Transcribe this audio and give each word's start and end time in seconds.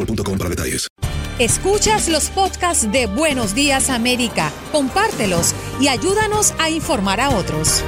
boostmobile.com 0.00 0.38
para 0.38 0.50
detalles. 0.50 0.88
Escuchas 1.38 2.08
los 2.08 2.28
podcasts 2.28 2.90
de 2.92 3.06
Buenos 3.06 3.54
Días 3.54 3.88
América, 3.88 4.52
compártelos 4.72 5.54
y 5.80 5.88
ayúdanos 5.88 6.54
a 6.58 6.68
informar 6.68 7.20
a 7.20 7.30
otros. 7.30 7.82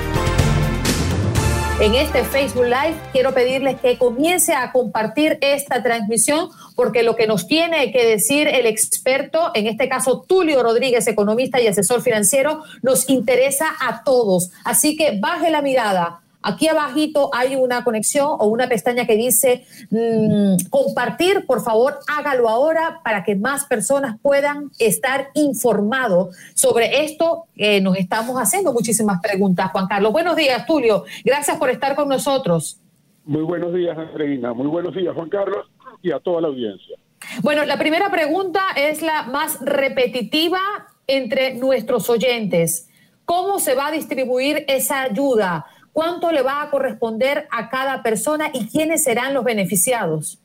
En 1.81 1.95
este 1.95 2.25
Facebook 2.25 2.65
Live 2.65 2.95
quiero 3.13 3.35
pedirles 3.35 3.81
que 3.81 3.99
comience 3.99 4.55
a 4.55 4.73
compartir 4.73 5.37
esta 5.41 5.83
transmisión 5.83 6.49
porque 6.77 7.03
lo 7.03 7.17
que 7.17 7.27
nos 7.27 7.47
tiene 7.47 7.93
que 7.93 8.07
decir 8.07 8.47
el 8.47 8.67
experto, 8.67 9.51
en 9.55 9.67
este 9.67 9.89
caso 9.89 10.25
Tulio 10.27 10.63
Rodríguez, 10.63 11.07
economista 11.09 11.61
y 11.61 11.67
asesor 11.67 12.01
financiero, 12.01 12.63
nos 12.83 13.11
interesa 13.11 13.67
a 13.81 14.05
todos. 14.05 14.51
Así 14.65 14.97
que 14.97 15.19
baje 15.19 15.51
la 15.51 15.61
mirada, 15.61 16.23
Aquí 16.43 16.69
abajito 16.69 17.31
hay 17.33 17.57
una 17.57 17.85
conexión 17.85 18.29
o 18.39 18.47
una 18.47 18.69
pestaña 18.69 19.07
que 19.07 19.17
dice 19.17 19.65
mmm, 19.91 20.57
compartir, 20.71 21.47
por 21.47 21.63
favor, 21.63 21.99
hágalo 22.09 22.49
ahora 22.49 23.01
para 23.05 23.25
que 23.25 23.37
más 23.37 23.65
personas 23.67 24.19
puedan 24.21 24.71
estar 24.79 25.31
informados 25.35 26.37
sobre 26.55 27.05
esto 27.05 27.45
que 27.55 27.81
nos 27.81 27.97
estamos 27.97 28.37
haciendo 28.37 28.73
muchísimas 28.73 29.21
preguntas, 29.21 29.71
Juan 29.73 29.87
Carlos. 29.87 30.13
Buenos 30.13 30.37
días, 30.37 30.67
Tulio. 30.67 31.05
Gracias 31.25 31.57
por 31.59 31.71
estar 31.71 31.95
con 31.95 32.09
nosotros. 32.09 32.79
Muy 33.25 33.43
buenos 33.43 33.73
días, 33.73 33.97
Andreina. 33.97 34.53
Muy 34.53 34.67
buenos 34.67 34.95
días, 34.95 35.15
Juan 35.15 35.29
Carlos, 35.29 35.71
y 36.03 36.11
a 36.11 36.19
toda 36.19 36.41
la 36.41 36.49
audiencia. 36.49 36.97
Bueno, 37.41 37.65
la 37.65 37.79
primera 37.79 38.11
pregunta 38.11 38.61
es 38.77 39.01
la 39.01 39.23
más 39.25 39.61
repetitiva 39.61 40.61
entre 41.07 41.55
nuestros 41.55 42.11
oyentes. 42.11 42.89
¿Cómo 43.25 43.61
se 43.61 43.75
va 43.75 43.89
a 43.89 43.93
distribuir 43.93 44.65
esa 44.67 45.03
ayuda? 45.03 45.67
¿Cuánto 45.93 46.33
le 46.33 46.43
va 46.43 46.63
a 46.63 46.71
corresponder 46.71 47.47
a 47.51 47.69
cada 47.69 48.03
persona 48.03 48.51
y 48.53 48.67
quiénes 48.67 49.05
serán 49.05 49.35
los 49.35 49.45
beneficiados? 49.45 50.39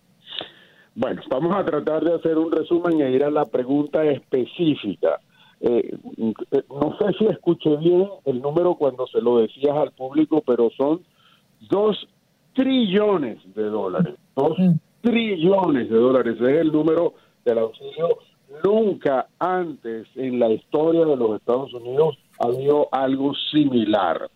Bueno, 0.94 1.22
vamos 1.30 1.56
a 1.56 1.64
tratar 1.64 2.04
de 2.04 2.16
hacer 2.16 2.38
un 2.38 2.52
resumen 2.52 3.02
e 3.02 3.12
ir 3.12 3.24
a 3.24 3.30
la 3.30 3.46
pregunta 3.46 4.04
específica. 4.04 5.20
Eh, 5.60 5.96
no 6.70 6.98
sé 7.00 7.14
si 7.18 7.26
escuché 7.28 7.76
bien 7.78 8.10
el 8.26 8.42
número 8.42 8.76
cuando 8.76 9.08
se 9.08 9.22
lo 9.22 9.38
decías 9.38 9.76
al 9.78 9.92
público, 9.92 10.44
pero 10.46 10.70
son 10.76 11.02
dos 11.70 12.08
trillones 12.54 13.38
de 13.56 13.64
dólares. 13.64 14.16
Dos 14.36 14.58
trillones 15.02 15.90
de 15.90 15.96
dólares. 15.96 16.36
Es 16.42 16.48
el 16.48 16.72
número 16.72 17.14
del 17.46 17.60
auxilio. 17.60 18.18
Nunca 18.64 19.28
antes 19.40 20.08
en 20.16 20.40
la 20.40 20.50
historia 20.50 21.06
de 21.06 21.16
los 21.16 21.36
Estados 21.36 21.74
Unidos 21.74 22.18
ha 22.40 22.48
habido 22.48 22.88
algo 22.92 23.34
similar. 23.52 24.30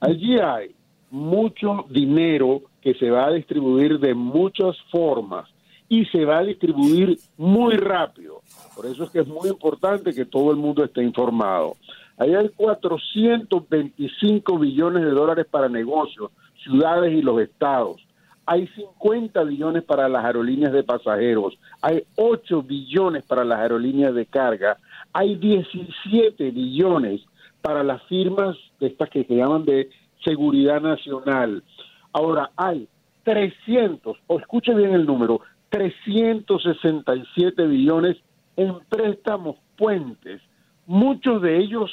Allí 0.00 0.38
hay 0.38 0.74
mucho 1.10 1.86
dinero 1.88 2.62
que 2.80 2.94
se 2.94 3.10
va 3.10 3.26
a 3.26 3.32
distribuir 3.32 3.98
de 3.98 4.14
muchas 4.14 4.76
formas 4.90 5.48
y 5.88 6.04
se 6.06 6.24
va 6.24 6.38
a 6.38 6.44
distribuir 6.44 7.16
muy 7.36 7.76
rápido. 7.76 8.42
Por 8.74 8.86
eso 8.86 9.04
es 9.04 9.10
que 9.10 9.20
es 9.20 9.28
muy 9.28 9.48
importante 9.48 10.12
que 10.12 10.24
todo 10.24 10.50
el 10.50 10.56
mundo 10.56 10.82
esté 10.84 11.00
informado. 11.02 11.76
Ahí 12.18 12.34
hay 12.34 12.48
425 12.50 14.58
billones 14.58 15.04
de 15.04 15.10
dólares 15.10 15.46
para 15.50 15.68
negocios, 15.68 16.30
ciudades 16.62 17.12
y 17.12 17.22
los 17.22 17.40
estados. 17.40 18.00
Hay 18.46 18.68
50 18.68 19.42
billones 19.44 19.82
para 19.82 20.08
las 20.08 20.24
aerolíneas 20.24 20.72
de 20.72 20.84
pasajeros. 20.84 21.58
Hay 21.82 22.04
8 22.16 22.62
billones 22.62 23.24
para 23.24 23.44
las 23.44 23.58
aerolíneas 23.58 24.14
de 24.14 24.24
carga. 24.26 24.78
Hay 25.12 25.34
17 25.36 26.50
billones 26.52 27.22
para 27.66 27.82
las 27.82 28.00
firmas 28.04 28.56
de 28.78 28.86
estas 28.86 29.10
que 29.10 29.24
se 29.24 29.34
llaman 29.34 29.64
de 29.64 29.90
seguridad 30.24 30.80
nacional. 30.80 31.64
Ahora 32.12 32.52
hay 32.56 32.86
300, 33.24 34.16
o 34.28 34.38
escuche 34.38 34.72
bien 34.72 34.94
el 34.94 35.04
número, 35.04 35.40
367 35.70 37.66
billones 37.66 38.18
en 38.56 38.78
préstamos 38.88 39.56
puentes, 39.76 40.40
muchos 40.86 41.42
de 41.42 41.58
ellos 41.58 41.90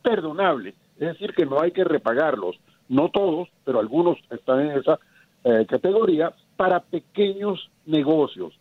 perdonables, 0.00 0.76
es 0.94 1.08
decir, 1.08 1.34
que 1.34 1.44
no 1.44 1.60
hay 1.60 1.72
que 1.72 1.82
repagarlos, 1.82 2.60
no 2.88 3.08
todos, 3.08 3.48
pero 3.64 3.80
algunos 3.80 4.18
están 4.30 4.60
en 4.60 4.78
esa 4.78 5.00
eh, 5.42 5.66
categoría, 5.68 6.34
para 6.56 6.78
pequeños 6.78 7.68
negocios. 7.84 8.56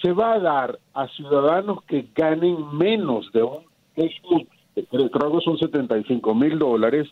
Se 0.00 0.12
va 0.12 0.32
a 0.32 0.40
dar 0.40 0.78
a 0.94 1.06
ciudadanos 1.08 1.84
que 1.84 2.08
ganen 2.14 2.74
menos 2.78 3.30
de 3.32 3.42
un 3.42 3.66
creo 4.86 5.10
que 5.10 5.44
son 5.44 5.58
75 5.58 6.34
mil 6.34 6.58
dólares, 6.58 7.08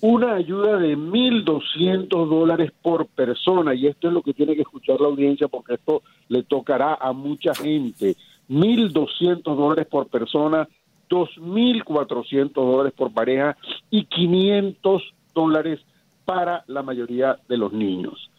una 0.00 0.34
ayuda 0.34 0.78
de 0.78 0.96
1.200 0.96 2.08
dólares 2.28 2.72
por 2.82 3.06
persona, 3.06 3.74
y 3.74 3.86
esto 3.86 4.08
es 4.08 4.14
lo 4.14 4.22
que 4.22 4.32
tiene 4.32 4.54
que 4.54 4.62
escuchar 4.62 5.00
la 5.00 5.08
audiencia 5.08 5.48
porque 5.48 5.74
esto 5.74 6.02
le 6.28 6.42
tocará 6.42 6.94
a 6.94 7.12
mucha 7.12 7.54
gente, 7.54 8.16
1.200 8.48 9.42
dólares 9.42 9.86
por 9.86 10.08
persona, 10.08 10.68
2.400 11.10 12.52
dólares 12.52 12.92
por 12.96 13.12
pareja 13.12 13.56
y 13.90 14.04
500 14.04 15.02
dólares 15.34 15.80
para 16.24 16.64
la 16.66 16.82
mayoría 16.82 17.38
de 17.48 17.58
los 17.58 17.72
niños. 17.72 18.30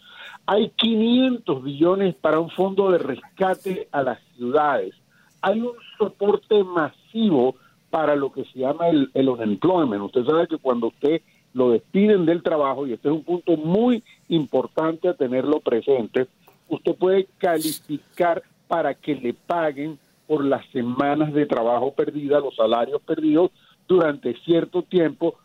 Hay 0.48 0.70
500 0.70 1.64
billones 1.64 2.16
para 2.16 2.40
un 2.40 2.50
fondo 2.50 2.92
de 2.92 2.98
rescate 2.98 3.88
a 3.92 4.02
las 4.02 4.20
ciudades. 4.36 4.96
Hay 5.42 5.62
un 5.62 5.74
soporte 5.98 6.64
masivo 6.64 7.56
para 7.92 8.16
lo 8.16 8.32
que 8.32 8.46
se 8.46 8.60
llama 8.60 8.90
el, 8.90 9.12
el 9.14 9.30
unemployment. 9.30 10.02
Usted 10.02 10.26
sabe 10.26 10.48
que 10.48 10.58
cuando 10.58 10.88
usted 10.88 11.22
lo 11.54 11.72
despiden 11.72 12.26
del 12.26 12.42
trabajo, 12.42 12.88
y 12.88 12.94
este 12.94 13.10
es 13.10 13.14
un 13.14 13.24
punto 13.24 13.58
muy 13.58 14.04
importante 14.30 15.10
a 15.10 15.14
tenerlo 15.14 15.60
presente, 15.60 16.28
usted 16.70 16.96
puede 16.96 17.28
calificar 17.38 18.42
para 18.68 18.94
que 18.96 19.14
le 19.16 19.34
paguen 19.34 20.00
por 20.26 20.46
las 20.46 20.66
semanas 20.68 21.34
de 21.34 21.46
trabajo 21.46 21.92
perdidas, 21.94 22.42
los 22.42 22.56
salarios 22.56 23.02
perdidos 23.02 23.52
durante 23.86 24.34
cierto 24.46 24.82
tiempo, 24.84 25.36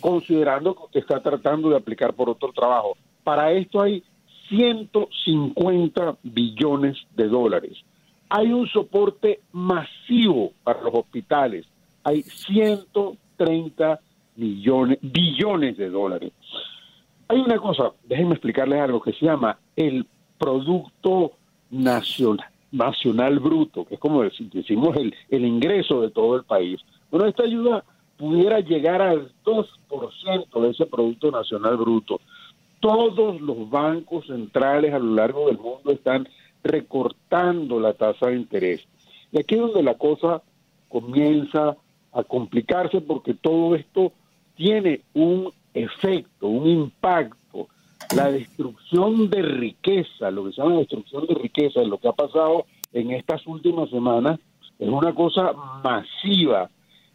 considerando 0.00 0.74
que 0.74 0.84
usted 0.84 1.00
está 1.00 1.20
tratando 1.20 1.70
de 1.70 1.76
aplicar 1.76 2.12
por 2.12 2.28
otro 2.28 2.52
trabajo. 2.52 2.98
Para 3.24 3.52
esto 3.52 3.80
hay 3.80 4.04
150 4.50 6.18
billones 6.22 6.98
de 7.14 7.28
dólares. 7.28 7.78
Hay 8.28 8.52
un 8.52 8.66
soporte 8.66 9.40
masivo 9.52 10.52
para 10.62 10.82
los 10.82 10.92
hospitales. 10.94 11.64
Hay 12.06 12.22
130 12.22 14.00
millones, 14.36 14.98
billones 15.02 15.76
de 15.76 15.90
dólares. 15.90 16.32
Hay 17.26 17.38
una 17.38 17.58
cosa, 17.58 17.90
déjenme 18.04 18.34
explicarles 18.34 18.80
algo 18.80 19.00
que 19.00 19.12
se 19.12 19.26
llama 19.26 19.58
el 19.74 20.06
Producto 20.38 21.32
Nacional, 21.68 22.46
nacional 22.70 23.40
Bruto, 23.40 23.84
que 23.84 23.94
es 23.94 24.00
como 24.00 24.22
decimos 24.22 24.96
el, 24.96 25.44
ingreso 25.44 26.00
de 26.00 26.10
todo 26.10 26.36
el 26.36 26.44
país. 26.44 26.80
Bueno, 27.10 27.26
esta 27.26 27.42
ayuda 27.42 27.82
pudiera 28.16 28.60
llegar 28.60 29.02
al 29.02 29.32
2% 29.44 30.60
de 30.60 30.70
ese 30.70 30.86
Producto 30.86 31.32
Nacional 31.32 31.76
Bruto. 31.76 32.20
Todos 32.78 33.40
los 33.40 33.68
bancos 33.68 34.28
centrales 34.28 34.94
a 34.94 35.00
lo 35.00 35.12
largo 35.12 35.48
del 35.48 35.58
mundo 35.58 35.90
están 35.90 36.28
recortando 36.62 37.80
la 37.80 37.94
tasa 37.94 38.28
de 38.28 38.36
interés. 38.36 38.86
Y 39.32 39.40
aquí 39.40 39.56
es 39.56 39.60
donde 39.60 39.82
la 39.82 39.94
cosa 39.94 40.40
comienza 40.88 41.76
a 42.16 42.24
complicarse 42.24 43.00
porque 43.00 43.34
todo 43.34 43.74
esto 43.74 44.12
tiene 44.56 45.02
un 45.12 45.52
efecto, 45.74 46.48
un 46.48 46.66
impacto. 46.66 47.68
La 48.16 48.30
destrucción 48.30 49.28
de 49.28 49.42
riqueza, 49.42 50.30
lo 50.30 50.44
que 50.44 50.52
se 50.52 50.62
llama 50.62 50.78
destrucción 50.78 51.26
de 51.26 51.34
riqueza, 51.34 51.82
lo 51.82 51.98
que 51.98 52.08
ha 52.08 52.12
pasado 52.12 52.64
en 52.92 53.10
estas 53.10 53.46
últimas 53.46 53.90
semanas, 53.90 54.40
es 54.78 54.88
una 54.88 55.14
cosa 55.14 55.52
masiva 55.84 56.70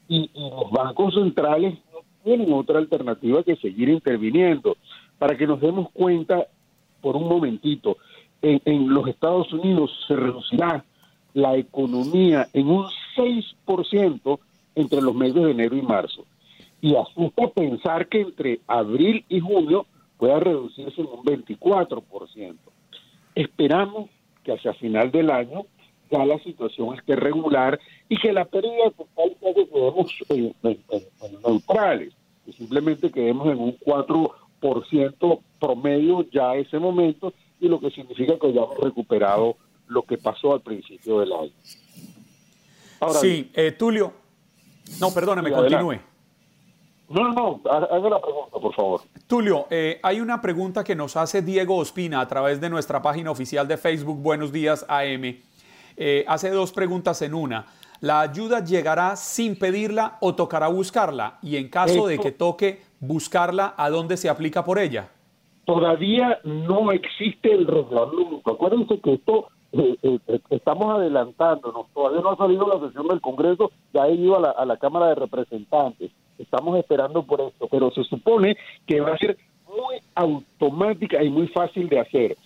y, 0.07 0.30
los 0.36 0.69
bancos 0.71 1.15
centrales 1.15 1.75
no 1.92 2.00
tienen 2.24 2.54
otra 2.54 2.77
alternativa 2.77 3.44
que 3.44 3.56
seguir 3.56 3.89
interviniendo. 3.89 4.77
Para 5.18 5.38
que 5.38 5.47
nos 5.47 5.62
demos 5.62 5.89
cuenta, 5.92 6.47
por 7.01 7.15
un 7.15 7.27
momentito, 7.27 7.97
en, 8.42 8.94
los 8.94 9.07
Estados 9.07 9.51
Unidos 9.54 9.92
se 10.07 10.15
reducirá 10.15 10.83
la 11.33 11.56
economía 11.56 12.47
en 12.54 12.68
un 12.68 12.88
6% 13.15 14.39
entre 14.75 15.01
los 15.01 15.15
meses 15.15 15.44
de 15.44 15.51
enero 15.51 15.75
y 15.75 15.81
marzo. 15.81 16.25
Y 16.81 16.95
asusta 16.95 17.50
pensar 17.50 18.07
que 18.07 18.21
entre 18.21 18.59
abril 18.68 19.25
y 19.29 19.39
junio 19.39 19.85
pueda 20.18 20.39
reducirse 20.39 21.01
en 21.01 21.07
un 21.07 21.23
24%. 21.23 22.56
Esperamos 23.35 24.09
que 24.44 24.53
hacia 24.53 24.73
final 24.73 25.12
del 25.12 25.29
año 25.29 25.65
ya 26.12 26.25
la 26.25 26.38
situación 26.39 26.95
esté 26.95 27.15
regular 27.15 27.79
y 28.09 28.18
que 28.18 28.33
la 28.33 28.45
pérdida 28.45 28.91
total 28.91 29.35
que 29.39 29.68
quedemos 29.68 30.13
en, 30.29 30.56
neutrales, 31.44 32.13
que 32.45 32.51
simplemente 32.53 33.09
quedemos 33.09 33.47
en 33.47 33.59
un 33.59 33.77
4% 33.79 35.39
promedio 35.59 36.29
ya 36.31 36.51
a 36.51 36.57
ese 36.57 36.77
momento 36.79 37.33
y 37.59 37.68
lo 37.68 37.79
que 37.79 37.91
significa 37.91 38.38
que 38.38 38.51
ya 38.51 38.62
hemos 38.62 38.77
recuperado 38.79 39.56
lo 39.88 40.03
que 40.03 40.18
pasó 40.18 40.53
al 40.53 40.62
principio 40.62 41.19
del 41.19 41.31
año. 41.31 41.51
sí, 43.21 43.50
eh, 43.53 43.71
Tulio. 43.71 44.20
No, 45.00 45.13
perdóneme, 45.13 45.51
continúe. 45.51 46.00
No, 47.10 47.33
no, 47.33 47.62
haga 47.69 48.10
la 48.10 48.22
pregunta, 48.22 48.60
por 48.62 48.74
favor. 48.74 49.01
Tulio, 49.28 49.68
eh, 49.69 50.00
hay 50.01 50.22
una 50.22 50.42
pregunta 50.42 50.83
que 50.83 50.95
nos 50.95 51.18
hace 51.18 51.42
Diego 51.42 51.75
Ospina 51.75 52.22
a 52.22 52.28
través 52.28 52.62
de 52.62 52.69
nuestra 52.69 53.01
página 53.01 53.31
oficial 53.31 53.68
de 53.68 53.78
Facebook, 53.78 54.18
Buenos 54.18 54.51
Días 54.54 54.86
AM. 54.88 55.42
Eh, 55.98 56.24
hace 56.28 56.50
dos 56.51 56.72
preguntas 56.72 57.22
en 57.22 57.33
una. 57.33 57.66
¿La 58.00 58.22
ayuda 58.22 58.63
llegará 58.63 59.16
sin 59.16 59.60
pedirla 59.60 60.18
o 60.22 60.36
tocará 60.36 60.68
buscarla? 60.69 61.38
Y 61.42 61.57
en 61.57 61.69
caso 61.69 62.07
de 62.07 62.18
que 62.18 62.31
toque 62.31 62.81
buscarla, 63.00 63.75
¿a 63.78 63.89
dónde 63.89 64.16
se 64.16 64.30
aplica 64.30 64.63
por 64.63 64.80
ella? 64.80 65.10
Todavía 65.66 66.39
no 66.44 66.92
existe 66.92 67.51
el 67.51 67.68
reglamento. 67.68 68.42
Acuérdense 68.50 69.00
que 69.01 69.13
esto 69.13 69.50
eh, 69.73 69.97
eh, 70.03 70.39
estamos 70.50 70.95
adelantándonos. 70.95 71.88
Todavía 71.94 72.21
no 72.21 72.31
ha 72.31 72.38
salido 72.38 72.68
la 72.68 72.85
sesión 72.88 73.07
del 73.07 73.21
Congreso, 73.21 73.71
ya 73.94 74.03
ha 74.03 74.09
ido 74.09 74.38
a 74.38 74.39
la, 74.39 74.51
a 74.51 74.65
la 74.65 74.77
Cámara 74.77 75.07
de 75.07 75.15
Representantes. 75.15 76.12
Estamos 76.38 76.77
esperando 76.77 77.23
por 77.23 77.41
esto, 77.41 77.68
pero 77.69 77.91
se 77.91 78.03
supone 78.03 78.57
que 78.88 79.00
va 79.00 79.13
a 79.13 79.18
ser 79.18 79.38
muy 79.68 79.95
automática 80.15 81.23
y 81.23 81.29
muy 81.29 81.47
fácil 81.47 81.88
de 81.88 82.00
hacer 82.00 82.38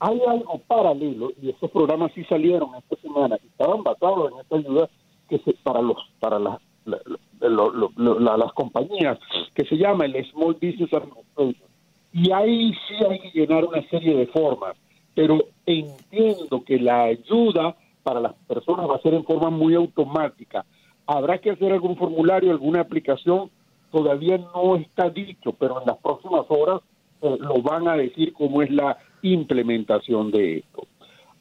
hay 0.00 0.20
algo 0.28 0.58
paralelo 0.66 1.30
y 1.40 1.50
estos 1.50 1.70
programas 1.70 2.12
sí 2.14 2.24
salieron 2.24 2.74
esta 2.76 2.96
semana 2.96 3.38
y 3.42 3.46
estaban 3.46 3.82
basados 3.82 4.32
en 4.32 4.40
esta 4.40 4.56
ayuda 4.56 4.88
que 5.28 5.38
se, 5.38 5.54
para 5.62 5.80
los 5.80 5.96
para 6.20 6.38
las 6.38 6.58
las 6.84 8.52
compañías 8.52 9.18
que 9.54 9.64
se 9.64 9.76
llama 9.76 10.04
el 10.04 10.24
Small 10.30 10.54
Business 10.54 10.92
Administration 10.92 11.70
y 12.12 12.30
ahí 12.32 12.72
sí 12.86 13.04
hay 13.08 13.18
que 13.20 13.30
llenar 13.30 13.64
una 13.64 13.82
serie 13.88 14.14
de 14.14 14.26
formas 14.26 14.76
pero 15.14 15.38
entiendo 15.66 16.64
que 16.64 16.78
la 16.78 17.04
ayuda 17.04 17.76
para 18.02 18.20
las 18.20 18.34
personas 18.46 18.88
va 18.88 18.96
a 18.96 19.02
ser 19.02 19.14
en 19.14 19.24
forma 19.24 19.50
muy 19.50 19.74
automática 19.74 20.64
habrá 21.06 21.38
que 21.38 21.50
hacer 21.50 21.72
algún 21.72 21.96
formulario 21.96 22.50
alguna 22.50 22.80
aplicación 22.80 23.50
todavía 23.90 24.38
no 24.38 24.76
está 24.76 25.10
dicho 25.10 25.52
pero 25.52 25.80
en 25.80 25.86
las 25.86 25.98
próximas 25.98 26.44
horas 26.48 26.80
eh, 27.24 27.38
lo 27.40 27.62
van 27.62 27.88
a 27.88 27.96
decir 27.96 28.34
cómo 28.34 28.60
es 28.60 28.70
la 28.70 28.98
implementación 29.22 30.30
de 30.30 30.58
esto. 30.58 30.86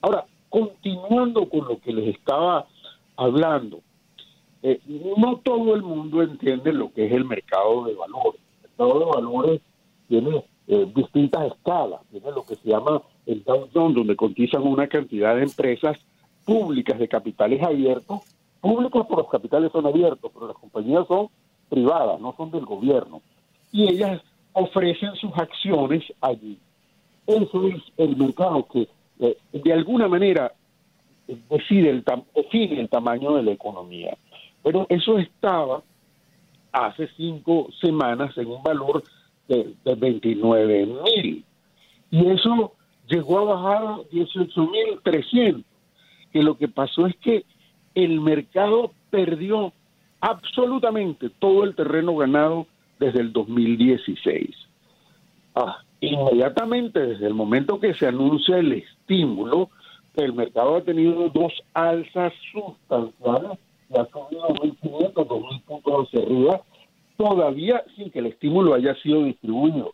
Ahora, 0.02 0.26
continuando 0.48 1.50
con 1.50 1.68
lo 1.68 1.80
que 1.82 1.92
les 1.92 2.16
estaba 2.16 2.66
hablando, 3.18 3.82
eh, 4.62 4.80
no 5.18 5.42
todo 5.44 5.76
el 5.76 5.82
mundo 5.82 6.22
entiende 6.22 6.72
lo 6.72 6.94
que 6.94 7.08
es 7.08 7.12
el 7.12 7.26
mercado 7.26 7.84
de 7.84 7.96
valores. 7.96 8.40
El 8.56 8.70
mercado 8.70 9.00
de 9.00 9.06
valores 9.06 9.62
tiene 10.08 10.46
eh, 10.68 10.92
distintas 10.96 11.52
escalas. 11.52 12.00
Tiene 12.12 12.32
lo 12.32 12.46
que 12.46 12.56
se 12.56 12.70
llama 12.70 13.02
el 13.26 13.44
Dow 13.44 13.70
Jones, 13.74 13.96
donde 13.96 14.16
cotizan 14.16 14.64
una 14.64 14.88
cantidad 14.88 15.36
de 15.36 15.44
empresas 15.44 15.98
públicas 16.46 17.00
de 17.00 17.08
capitales 17.08 17.62
abiertos. 17.62 18.22
Públicos 18.60 19.06
por 19.08 19.20
los 19.20 19.30
capitales 19.30 19.72
son 19.72 19.86
abiertos, 19.86 20.32
pero 20.34 20.48
las 20.48 20.58
compañías 20.58 21.08
son 21.08 21.28
privadas, 21.70 22.20
no 22.20 22.34
son 22.38 22.52
del 22.52 22.66
gobierno. 22.66 23.22
Y 23.72 23.90
ellas 23.90 24.22
ofrecen 24.54 25.16
sus 25.16 25.32
acciones 25.36 26.04
allí. 26.22 26.58
Eso 27.26 27.68
es 27.68 27.82
el 27.98 28.16
mercado 28.16 28.66
que 28.72 28.88
eh, 29.20 29.38
de 29.52 29.74
alguna 29.74 30.08
manera 30.08 30.54
decide 31.50 31.90
el, 31.90 32.04
define 32.36 32.80
el 32.80 32.90
tamaño 32.90 33.34
de 33.36 33.44
la 33.44 33.52
economía. 33.52 34.18
Pero 34.62 34.86
eso 34.90 35.18
estaba 35.18 35.82
hace 36.72 37.08
cinco 37.18 37.70
semanas 37.82 38.38
en 38.38 38.48
un 38.48 38.64
valor 38.64 39.04
de, 39.48 39.74
de 39.84 39.96
29 39.96 40.86
mil. 40.86 41.46
Y 42.12 42.28
eso 42.28 42.74
llegó 43.14 43.40
a 43.40 43.56
bajar 43.56 43.86
a 43.86 44.00
18 44.12 44.62
mil 44.68 45.00
300. 45.04 45.64
Que 46.32 46.42
lo 46.42 46.58
que 46.58 46.68
pasó 46.68 47.06
es 47.06 47.16
que 47.18 47.46
el 47.94 48.20
mercado 48.20 48.92
perdió 49.12 49.72
absolutamente 50.20 51.30
todo 51.30 51.64
el 51.64 51.76
terreno 51.76 52.16
ganado 52.16 52.66
desde 53.00 53.20
el 53.20 53.32
2016. 53.32 54.50
Ah, 55.56 55.78
inmediatamente 56.00 57.00
desde 57.00 57.28
el 57.28 57.36
momento 57.36 57.80
que 57.80 57.94
se 57.94 58.08
anuncia 58.08 58.58
el 58.58 58.74
estímulo, 58.74 59.70
el 60.16 60.34
mercado 60.34 60.78
ha 60.78 60.82
tenido 60.82 61.30
dos 61.30 61.54
alzas 61.74 62.34
sustanciales 62.52 63.60
y 63.90 63.98
ha 63.98 64.06
subido 64.06 64.48
1.500, 64.50 65.14
2.000 65.14 65.64
puntos 65.64 66.08
hacia 66.08 66.22
arriba, 66.22 66.62
todavía 67.18 67.84
sin 67.96 68.10
que 68.10 68.20
el 68.20 68.28
estímulo 68.28 68.74
haya 68.74 68.96
sido 68.96 69.24
distribuido. 69.24 69.94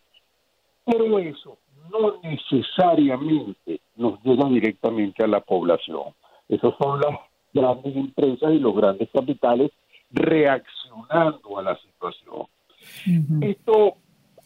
Pero 0.86 1.20
eso 1.20 1.58
no 1.92 2.20
necesariamente 2.24 3.82
nos 3.96 4.22
llega 4.24 4.48
directamente 4.50 5.24
a 5.24 5.28
la 5.28 5.42
población. 5.42 6.14
Esas 6.48 6.74
son 6.82 7.00
las 7.00 7.20
grandes 7.54 7.96
empresas 7.96 8.54
y 8.54 8.60
los 8.60 8.76
grandes 8.76 9.10
capitales 9.12 9.72
reaccionando 10.12 11.58
a 11.58 11.62
la 11.62 11.78
situación. 11.78 12.48
Esto 13.42 13.96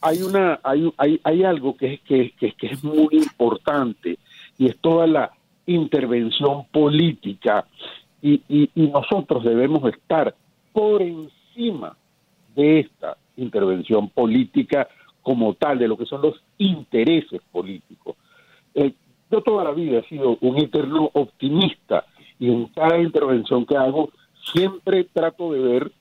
hay 0.02 0.22
una 0.22 0.60
hay, 0.64 0.92
hay, 0.98 1.20
hay 1.24 1.44
algo 1.44 1.78
que 1.78 1.94
es 1.94 2.02
que, 2.02 2.32
que, 2.32 2.52
que, 2.54 2.68
es 2.68 2.84
muy 2.84 3.08
importante 3.12 4.18
y 4.58 4.68
es 4.68 4.78
toda 4.80 5.08
la 5.08 5.32
intervención 5.66 6.66
política 6.72 7.66
y, 8.22 8.42
y, 8.50 8.70
y 8.76 8.88
nosotros 8.88 9.44
debemos 9.44 9.86
estar 9.94 10.36
por 10.74 11.02
encima 11.02 11.96
de 12.56 12.82
esta 12.82 13.18
intervención 13.38 14.10
política 14.10 14.88
como 15.24 15.56
tal, 15.56 15.80
de 15.80 15.88
lo 15.88 15.98
que 15.98 16.06
son 16.06 16.22
los 16.22 16.36
intereses 16.60 17.42
políticos. 17.52 18.16
Eh, 18.76 18.94
yo 19.32 19.42
toda 19.42 19.64
la 19.64 19.72
vida 19.72 20.00
he 20.00 20.08
sido 20.08 20.38
un 20.42 20.58
eterno 20.60 21.10
optimista 21.14 22.06
y 22.38 22.52
en 22.52 22.68
cada 22.68 23.00
intervención 23.00 23.66
que 23.66 23.76
hago 23.76 24.12
siempre 24.54 25.06
trato 25.06 25.52
de 25.52 25.60
ver 25.60 25.92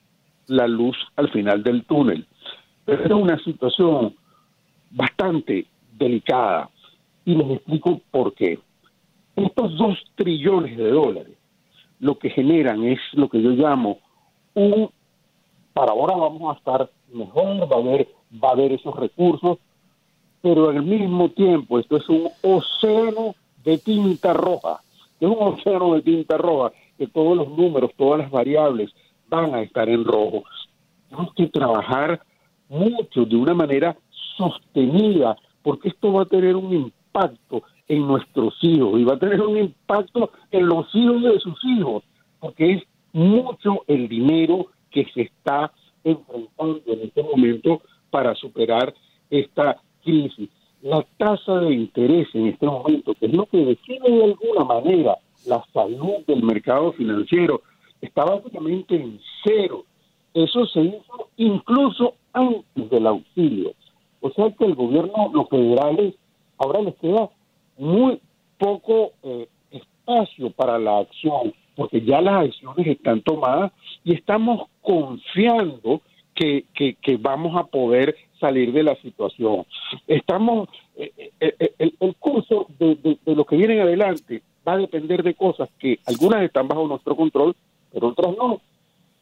la 0.48 0.66
luz 0.66 0.96
al 1.16 1.30
final 1.30 1.62
del 1.62 1.84
túnel. 1.84 2.26
Pero 2.84 3.04
era 3.04 3.16
una 3.16 3.38
situación 3.38 4.14
bastante 4.90 5.66
delicada 5.96 6.68
y 7.24 7.34
les 7.34 7.50
explico 7.52 8.00
por 8.10 8.34
qué. 8.34 8.58
Estos 9.36 9.78
dos 9.78 9.98
trillones 10.16 10.76
de 10.76 10.90
dólares 10.90 11.36
lo 12.00 12.18
que 12.18 12.30
generan 12.30 12.84
es 12.84 12.98
lo 13.12 13.28
que 13.28 13.40
yo 13.40 13.50
llamo 13.50 14.00
un, 14.54 14.90
para 15.72 15.92
ahora 15.92 16.16
vamos 16.16 16.52
a 16.52 16.58
estar 16.58 16.90
mejor, 17.12 17.72
va 17.72 17.76
a 17.76 17.78
haber, 17.78 18.08
va 18.42 18.48
a 18.48 18.52
haber 18.52 18.72
esos 18.72 18.94
recursos, 18.96 19.58
pero 20.40 20.70
al 20.70 20.82
mismo 20.82 21.28
tiempo 21.30 21.78
esto 21.78 21.96
es 21.96 22.08
un 22.08 22.28
océano 22.42 23.34
de 23.64 23.78
tinta 23.78 24.32
roja, 24.32 24.80
es 25.20 25.28
un 25.28 25.36
océano 25.38 25.94
de 25.94 26.02
tinta 26.02 26.36
roja, 26.36 26.72
que 26.98 27.06
todos 27.06 27.36
los 27.36 27.48
números, 27.48 27.90
todas 27.96 28.20
las 28.20 28.30
variables 28.30 28.90
van 29.28 29.54
a 29.54 29.62
estar 29.62 29.88
en 29.88 30.04
rojo. 30.04 30.44
Tenemos 31.08 31.34
que 31.34 31.46
trabajar 31.46 32.22
mucho, 32.68 33.24
de 33.24 33.36
una 33.36 33.54
manera 33.54 33.96
sostenida, 34.36 35.36
porque 35.62 35.88
esto 35.88 36.12
va 36.12 36.22
a 36.22 36.26
tener 36.26 36.56
un 36.56 36.72
impacto 36.72 37.62
en 37.88 38.06
nuestros 38.06 38.54
hijos 38.62 38.98
y 38.98 39.04
va 39.04 39.14
a 39.14 39.18
tener 39.18 39.40
un 39.40 39.58
impacto 39.58 40.30
en 40.50 40.66
los 40.66 40.86
hijos 40.94 41.22
de 41.22 41.40
sus 41.40 41.64
hijos, 41.64 42.02
porque 42.40 42.72
es 42.72 42.82
mucho 43.12 43.84
el 43.86 44.08
dinero 44.08 44.66
que 44.90 45.06
se 45.12 45.22
está 45.22 45.72
enfrentando 46.04 46.82
en 46.86 47.02
este 47.02 47.22
momento 47.22 47.82
para 48.12 48.34
superar 48.34 48.94
esta 49.30 49.80
crisis. 50.04 50.50
La 50.82 51.04
tasa 51.16 51.60
de 51.60 51.74
interés 51.74 52.28
en 52.34 52.48
este 52.48 52.66
momento, 52.66 53.14
que 53.14 53.26
es 53.26 53.32
lo 53.32 53.46
que 53.46 53.64
define 53.64 54.10
de 54.10 54.24
alguna 54.24 54.64
manera 54.64 55.16
la 55.46 55.64
salud 55.72 56.18
del 56.26 56.42
mercado 56.42 56.92
financiero, 56.92 57.62
está 58.00 58.24
básicamente 58.24 58.94
en 58.94 59.18
cero. 59.42 59.84
Eso 60.34 60.66
se 60.66 60.80
hizo 60.82 61.28
incluso 61.36 62.14
antes 62.32 62.90
del 62.90 63.06
auxilio. 63.06 63.72
O 64.20 64.30
sea 64.30 64.50
que 64.52 64.64
el 64.64 64.74
gobierno, 64.74 65.30
los 65.32 65.48
federales, 65.48 66.14
ahora 66.58 66.82
les 66.82 66.94
queda 66.96 67.30
muy 67.78 68.20
poco 68.58 69.12
eh, 69.22 69.48
espacio 69.70 70.50
para 70.50 70.78
la 70.78 70.98
acción, 70.98 71.54
porque 71.74 72.02
ya 72.02 72.20
las 72.20 72.46
acciones 72.46 72.86
están 72.86 73.22
tomadas 73.22 73.72
y 74.04 74.14
estamos 74.14 74.68
confiando 74.82 76.02
que, 76.34 76.64
que, 76.74 77.16
vamos 77.16 77.56
a 77.56 77.64
poder 77.64 78.16
salir 78.40 78.72
de 78.72 78.82
la 78.82 78.96
situación. 78.96 79.66
Estamos, 80.06 80.68
eh, 80.96 81.32
eh, 81.40 81.74
el, 81.78 82.16
curso 82.16 82.66
de, 82.78 83.18
de, 83.24 83.34
lo 83.34 83.44
que 83.44 83.56
viene 83.56 83.80
adelante 83.80 84.42
va 84.66 84.74
a 84.74 84.78
depender 84.78 85.22
de 85.22 85.34
cosas 85.34 85.68
que 85.78 85.98
algunas 86.06 86.42
están 86.42 86.68
bajo 86.68 86.86
nuestro 86.86 87.16
control, 87.16 87.54
pero 87.92 88.08
otras 88.08 88.36
no. 88.36 88.60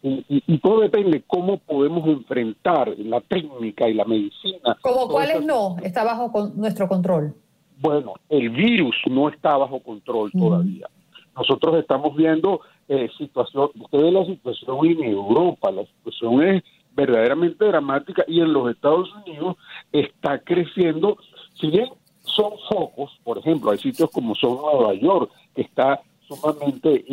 Y, 0.02 0.24
y, 0.28 0.58
todo 0.58 0.80
depende 0.80 1.22
cómo 1.26 1.58
podemos 1.58 2.08
enfrentar 2.08 2.94
la 2.98 3.20
técnica 3.20 3.86
y 3.86 3.92
la 3.92 4.06
medicina. 4.06 4.78
¿Como 4.80 5.08
cuáles 5.08 5.44
no 5.44 5.76
está 5.82 6.04
bajo 6.04 6.32
con 6.32 6.56
nuestro 6.56 6.88
control? 6.88 7.34
Bueno, 7.80 8.14
el 8.30 8.48
virus 8.48 8.96
no 9.10 9.28
está 9.28 9.58
bajo 9.58 9.80
control 9.80 10.32
todavía. 10.32 10.88
Nosotros 11.36 11.76
estamos 11.78 12.16
viendo 12.16 12.60
eh, 12.88 13.08
situación, 13.16 13.70
usted 13.78 13.98
ve 13.98 14.10
la 14.10 14.24
situación 14.24 14.86
en 14.86 15.04
Europa, 15.04 15.70
la 15.70 15.84
situación 15.84 16.42
es 16.42 16.62
verdaderamente 17.00 17.64
dramática 17.64 18.24
y 18.26 18.40
en 18.40 18.52
los 18.52 18.70
Estados 18.70 19.08
Unidos 19.14 19.56
está 19.92 20.38
creciendo, 20.38 21.16
si 21.54 21.68
bien 21.68 21.88
son 22.22 22.52
focos, 22.68 23.18
por 23.24 23.38
ejemplo, 23.38 23.70
hay 23.70 23.78
sitios 23.78 24.10
como 24.10 24.34
son 24.34 24.56
Nueva 24.56 24.94
York, 24.94 25.30
que 25.54 25.62
está 25.62 26.00
sumamente 26.28 27.04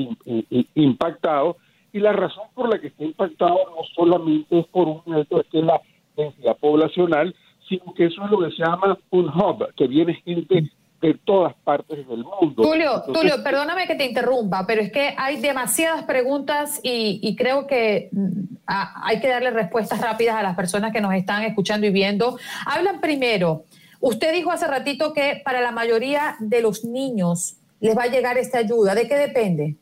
impactado, 0.76 1.58
y 1.94 2.00
la 2.00 2.12
razón 2.12 2.46
por 2.54 2.70
la 2.70 2.80
que 2.80 2.88
está 2.88 3.04
impactado 3.04 3.58
no 3.76 3.84
solamente 3.96 4.60
es 4.60 4.68
por 4.68 4.88
un 4.88 5.16
hecho, 5.16 5.40
es 5.42 5.64
la 5.64 5.82
densidad 6.16 6.58
poblacional, 6.58 7.34
sino 7.68 7.94
que 7.94 8.06
eso 8.06 8.24
es 8.24 8.32
lo 8.32 8.40
que 8.40 8.52
se 8.52 8.64
llama 8.64 8.98
un 9.10 9.28
hub, 9.28 9.74
que 9.76 9.88
viene 9.88 10.14
gente 10.26 10.70
de 11.02 11.14
todas 11.26 11.54
partes 11.64 12.08
del 12.08 12.24
mundo. 12.24 12.64
Tulio, 12.64 13.04
Tulio, 13.14 13.44
perdóname 13.44 13.86
que 13.86 13.96
te 13.96 14.06
interrumpa, 14.06 14.66
pero 14.66 14.82
es 14.82 14.92
que 14.92 15.14
hay 15.18 15.40
demasiadas 15.40 16.04
preguntas 16.04 16.80
y, 16.82 17.36
creo 17.36 17.68
que 17.68 18.10
mm, 18.12 18.56
hay 18.66 19.20
que 19.20 19.28
darle 19.28 19.52
respuestas 19.52 20.02
rápidas 20.02 20.36
a 20.36 20.44
las 20.44 20.56
personas 20.56 20.92
que 20.92 21.02
nos 21.02 21.14
están 21.14 21.44
escuchando 21.44 21.86
y 21.86 21.92
viendo. 21.92 22.38
Hablan 22.66 23.00
primero, 23.00 23.64
usted 24.00 24.34
dijo 24.34 24.52
hace 24.52 24.68
ratito 24.68 25.14
que 25.14 25.42
para 25.46 25.62
la 25.62 25.72
mayoría 25.72 26.36
de 26.40 26.62
los 26.62 26.84
niños 26.84 27.58
les 27.80 27.96
va 27.96 28.04
a 28.04 28.08
llegar 28.08 28.38
esta 28.38 28.58
ayuda. 28.58 28.96
¿De 28.96 29.08
qué 29.08 29.16
depende? 29.16 29.76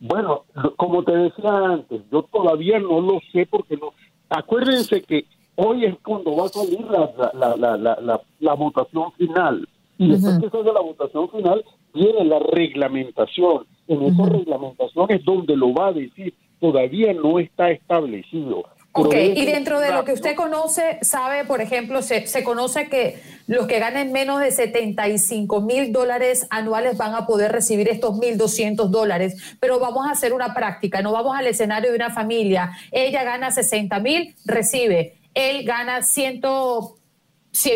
Bueno, 0.00 0.44
como 0.76 1.04
te 1.04 1.12
decía 1.12 1.50
antes, 1.50 2.02
yo 2.10 2.24
todavía 2.24 2.80
no 2.80 3.00
lo 3.00 3.20
sé 3.32 3.46
porque 3.48 3.76
no. 3.76 3.92
Acuérdense 4.28 5.02
que 5.02 5.24
hoy 5.54 5.84
es 5.84 5.96
cuando 6.02 6.36
va 6.36 6.46
a 6.46 6.48
salir 6.48 6.80
la, 6.80 7.32
la, 7.32 7.76
la, 7.76 8.20
la 8.40 8.54
votación 8.54 9.12
final. 9.12 9.68
Y 9.98 10.10
después 10.10 10.38
que 10.38 10.50
salga 10.50 10.72
la 10.72 10.80
votación 10.80 11.30
final, 11.30 11.64
viene 11.94 12.24
la 12.24 12.38
reglamentación. 12.38 13.66
En 13.88 14.02
esa 14.02 14.24
reglamentación 14.26 15.10
es 15.10 15.24
donde 15.24 15.56
lo 15.56 15.72
va 15.72 15.88
a 15.88 15.92
decir. 15.92 16.34
Todavía 16.60 17.12
no 17.12 17.38
está 17.38 17.70
establecido. 17.70 18.64
Ok, 18.98 19.14
y 19.14 19.44
dentro 19.44 19.78
de 19.78 19.92
lo 19.92 20.04
que 20.04 20.14
usted 20.14 20.34
conoce, 20.34 20.98
sabe, 21.02 21.44
por 21.44 21.60
ejemplo, 21.60 22.00
se, 22.00 22.26
se 22.26 22.42
conoce 22.42 22.88
que 22.88 23.20
los 23.46 23.66
que 23.66 23.78
ganen 23.78 24.10
menos 24.10 24.40
de 24.40 24.50
75 24.50 25.60
mil 25.60 25.92
dólares 25.92 26.46
anuales 26.48 26.96
van 26.96 27.14
a 27.14 27.26
poder 27.26 27.52
recibir 27.52 27.90
estos 27.90 28.16
1.200 28.18 28.88
dólares, 28.88 29.56
pero 29.60 29.78
vamos 29.78 30.06
a 30.06 30.12
hacer 30.12 30.32
una 30.32 30.54
práctica, 30.54 31.02
no 31.02 31.12
vamos 31.12 31.36
al 31.36 31.46
escenario 31.46 31.90
de 31.90 31.96
una 31.96 32.08
familia, 32.08 32.72
ella 32.90 33.22
gana 33.22 33.50
60 33.50 34.00
mil, 34.00 34.34
recibe, 34.46 35.18
él 35.34 35.66
gana 35.66 36.00
100 36.00 36.40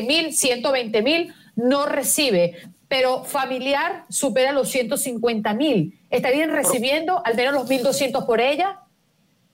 mil, 0.07 0.33
120 0.33 1.03
mil, 1.03 1.35
no 1.65 1.87
recibe, 1.87 2.55
pero 2.89 3.23
familiar 3.23 4.05
supera 4.09 4.53
los 4.53 4.69
150 4.69 5.55
mil. 5.55 5.99
¿Estarían 6.11 6.51
recibiendo 6.51 7.23
al 7.25 7.37
menos 7.37 7.55
los 7.55 7.71
1.200 7.71 8.27
por 8.27 8.41
ella? 8.41 8.81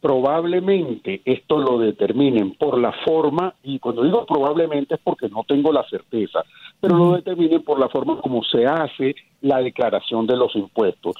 Probablemente 0.00 1.20
esto 1.24 1.58
lo 1.58 1.78
determinen 1.78 2.54
por 2.54 2.78
la 2.78 2.92
forma, 3.04 3.54
y 3.62 3.78
cuando 3.78 4.04
digo 4.04 4.24
probablemente 4.24 4.94
es 4.94 5.00
porque 5.02 5.28
no 5.28 5.44
tengo 5.44 5.72
la 5.72 5.84
certeza, 5.88 6.44
pero 6.80 6.96
lo 6.96 7.12
determinen 7.16 7.62
por 7.62 7.78
la 7.78 7.88
forma 7.88 8.20
como 8.20 8.42
se 8.44 8.66
hace 8.66 9.14
la 9.40 9.58
declaración 9.58 10.26
de 10.26 10.36
los 10.36 10.54
impuestos. 10.54 11.14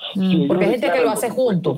porque 0.46 0.64
hay 0.64 0.70
gente 0.72 0.92
que 0.92 1.02
lo 1.02 1.10
hace 1.10 1.30
juntos. 1.30 1.76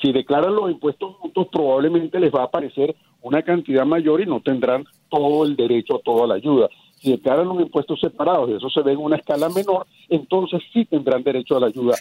Si 0.00 0.12
declaran 0.12 0.54
los 0.54 0.70
impuestos 0.70 1.16
juntos, 1.16 1.48
probablemente 1.50 2.20
les 2.20 2.32
va 2.32 2.42
a 2.42 2.44
aparecer 2.46 2.94
una 3.22 3.42
cantidad 3.42 3.86
mayor 3.86 4.20
y 4.20 4.26
no 4.26 4.40
tendrán 4.40 4.84
todo 5.08 5.44
el 5.44 5.56
derecho 5.56 5.96
a 5.96 6.00
toda 6.00 6.26
la 6.26 6.34
ayuda 6.34 6.68
si 7.06 7.12
declaran 7.12 7.46
los 7.46 7.60
impuestos 7.60 8.00
separados 8.00 8.50
y 8.50 8.54
eso 8.54 8.68
se 8.68 8.82
ve 8.82 8.90
en 8.90 8.98
una 8.98 9.14
escala 9.14 9.48
menor, 9.48 9.86
entonces 10.08 10.60
sí 10.72 10.84
tendrán 10.86 11.22
derecho 11.22 11.56
a 11.56 11.60
la 11.60 11.68
ayuda. 11.68 11.94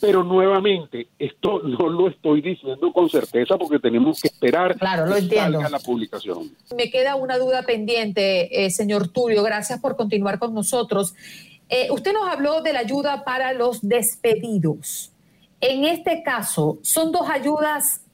Pero 0.00 0.24
nuevamente, 0.24 1.08
esto 1.18 1.60
no 1.64 1.90
lo 1.90 2.08
estoy 2.08 2.40
diciendo 2.40 2.90
con 2.90 3.10
certeza 3.10 3.58
porque 3.58 3.78
tenemos 3.78 4.18
que 4.18 4.28
esperar 4.28 4.78
claro, 4.78 5.04
lo 5.04 5.14
entiendo. 5.14 5.60
salga 5.60 5.68
la 5.68 5.78
publicación. 5.78 6.50
Me 6.74 6.90
queda 6.90 7.16
una 7.16 7.36
duda 7.36 7.64
pendiente, 7.64 8.64
eh, 8.64 8.70
señor 8.70 9.08
Tulio. 9.08 9.42
Gracias 9.42 9.78
por 9.78 9.94
continuar 9.94 10.38
con 10.38 10.54
nosotros. 10.54 11.14
Eh, 11.68 11.88
usted 11.90 12.14
nos 12.14 12.26
habló 12.26 12.62
de 12.62 12.72
la 12.72 12.78
ayuda 12.78 13.24
para 13.24 13.52
los 13.52 13.86
despedidos. 13.86 15.12
En 15.60 15.84
este 15.84 16.22
caso, 16.22 16.78
¿son 16.80 17.12
dos 17.12 17.28
ayudas 17.28 18.05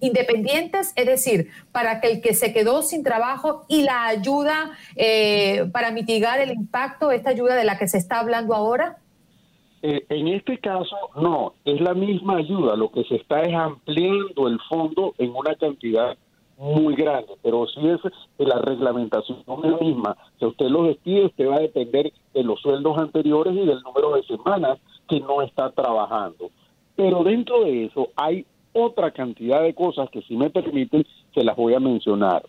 independientes, 0.00 0.92
es 0.96 1.06
decir, 1.06 1.48
para 1.72 2.00
que 2.00 2.12
el 2.12 2.20
que 2.20 2.34
se 2.34 2.52
quedó 2.52 2.82
sin 2.82 3.02
trabajo 3.02 3.64
y 3.68 3.82
la 3.82 4.06
ayuda 4.06 4.72
eh, 4.96 5.68
para 5.72 5.90
mitigar 5.90 6.40
el 6.40 6.50
impacto, 6.50 7.10
esta 7.10 7.30
ayuda 7.30 7.56
de 7.56 7.64
la 7.64 7.78
que 7.78 7.88
se 7.88 7.98
está 7.98 8.20
hablando 8.20 8.54
ahora? 8.54 8.98
Eh, 9.82 10.06
en 10.08 10.28
este 10.28 10.58
caso, 10.58 10.96
no, 11.16 11.54
es 11.64 11.80
la 11.80 11.92
misma 11.94 12.38
ayuda, 12.38 12.74
lo 12.74 12.90
que 12.90 13.04
se 13.04 13.16
está 13.16 13.42
es 13.42 13.54
ampliando 13.54 14.48
el 14.48 14.58
fondo 14.68 15.14
en 15.18 15.34
una 15.34 15.54
cantidad 15.56 16.16
muy 16.56 16.94
grande, 16.94 17.32
pero 17.42 17.66
si 17.66 17.86
es 17.88 18.00
la 18.38 18.60
reglamentación 18.60 19.38
es 19.46 19.70
la 19.70 19.76
misma. 19.78 20.16
Si 20.38 20.46
usted 20.46 20.66
lo 20.66 20.84
despide, 20.84 21.26
usted 21.26 21.48
va 21.48 21.56
a 21.56 21.60
depender 21.60 22.12
de 22.32 22.44
los 22.44 22.60
sueldos 22.60 22.96
anteriores 22.98 23.54
y 23.54 23.66
del 23.66 23.82
número 23.82 24.14
de 24.14 24.22
semanas 24.22 24.78
que 25.08 25.20
no 25.20 25.42
está 25.42 25.70
trabajando. 25.70 26.50
Pero 26.96 27.24
dentro 27.24 27.64
de 27.64 27.86
eso 27.86 28.08
hay 28.16 28.46
otra 28.74 29.12
cantidad 29.12 29.62
de 29.62 29.72
cosas 29.72 30.10
que 30.10 30.20
si 30.22 30.36
me 30.36 30.50
permiten 30.50 31.06
se 31.32 31.42
las 31.42 31.56
voy 31.56 31.74
a 31.74 31.80
mencionar. 31.80 32.44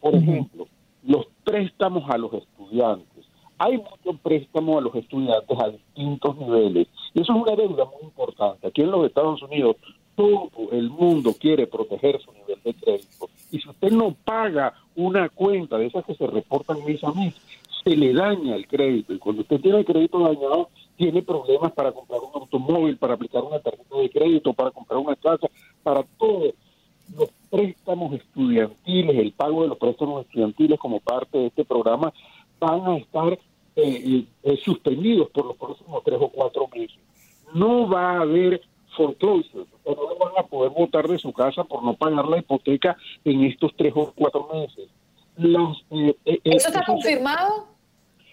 Por 0.00 0.14
ejemplo, 0.14 0.68
los 1.04 1.26
préstamos 1.42 2.08
a 2.08 2.16
los 2.16 2.32
estudiantes. 2.34 3.26
Hay 3.58 3.76
muchos 3.76 4.20
préstamos 4.22 4.78
a 4.78 4.80
los 4.80 4.94
estudiantes 4.94 5.58
a 5.58 5.70
distintos 5.70 6.36
niveles 6.36 6.86
y 7.12 7.20
eso 7.20 7.32
es 7.32 7.42
una 7.42 7.56
deuda 7.56 7.84
muy 7.84 8.04
importante. 8.04 8.66
Aquí 8.66 8.82
en 8.82 8.90
los 8.90 9.06
Estados 9.06 9.42
Unidos 9.42 9.76
todo 10.14 10.50
el 10.72 10.90
mundo 10.90 11.34
quiere 11.38 11.66
proteger 11.66 12.20
su 12.20 12.32
nivel 12.32 12.58
de 12.62 12.74
crédito 12.74 13.28
y 13.50 13.58
si 13.58 13.68
usted 13.68 13.90
no 13.90 14.14
paga 14.24 14.74
una 14.94 15.28
cuenta 15.28 15.78
de 15.78 15.86
esas 15.86 16.04
que 16.04 16.14
se 16.14 16.26
reportan 16.26 16.84
mes 16.84 17.02
a 17.04 17.12
mes, 17.12 17.34
se 17.82 17.96
le 17.96 18.12
daña 18.12 18.54
el 18.54 18.66
crédito 18.66 19.14
y 19.14 19.18
cuando 19.18 19.42
usted 19.42 19.60
tiene 19.60 19.78
el 19.78 19.84
crédito 19.84 20.18
dañado 20.20 20.68
tiene 21.00 21.22
problemas 21.22 21.72
para 21.72 21.92
comprar 21.92 22.20
un 22.20 22.42
automóvil, 22.42 22.98
para 22.98 23.14
aplicar 23.14 23.42
una 23.42 23.58
tarjeta 23.58 23.96
de 23.96 24.10
crédito, 24.10 24.52
para 24.52 24.70
comprar 24.70 24.98
una 24.98 25.16
casa, 25.16 25.48
para 25.82 26.02
todos 26.18 26.52
los 27.16 27.30
préstamos 27.48 28.12
estudiantiles, 28.12 29.16
el 29.16 29.32
pago 29.32 29.62
de 29.62 29.68
los 29.68 29.78
préstamos 29.78 30.26
estudiantiles 30.26 30.78
como 30.78 31.00
parte 31.00 31.38
de 31.38 31.46
este 31.46 31.64
programa, 31.64 32.12
van 32.58 32.86
a 32.86 32.96
estar 32.98 33.32
eh, 33.76 34.26
eh, 34.42 34.56
suspendidos 34.62 35.30
por 35.30 35.46
los 35.46 35.56
próximos 35.56 36.02
tres 36.04 36.18
o 36.20 36.28
cuatro 36.28 36.68
meses. 36.68 36.98
No 37.54 37.88
va 37.88 38.18
a 38.18 38.20
haber 38.20 38.60
foreclosure, 38.94 39.64
no 39.86 40.16
van 40.18 40.32
a 40.36 40.42
poder 40.42 40.70
votar 40.70 41.08
de 41.08 41.18
su 41.18 41.32
casa 41.32 41.64
por 41.64 41.82
no 41.82 41.94
pagar 41.94 42.28
la 42.28 42.36
hipoteca 42.36 42.94
en 43.24 43.44
estos 43.44 43.74
tres 43.74 43.94
o 43.96 44.12
cuatro 44.14 44.46
meses. 44.52 44.86
¿Eso 46.44 46.68
está 46.68 46.84
confirmado? 46.84 47.69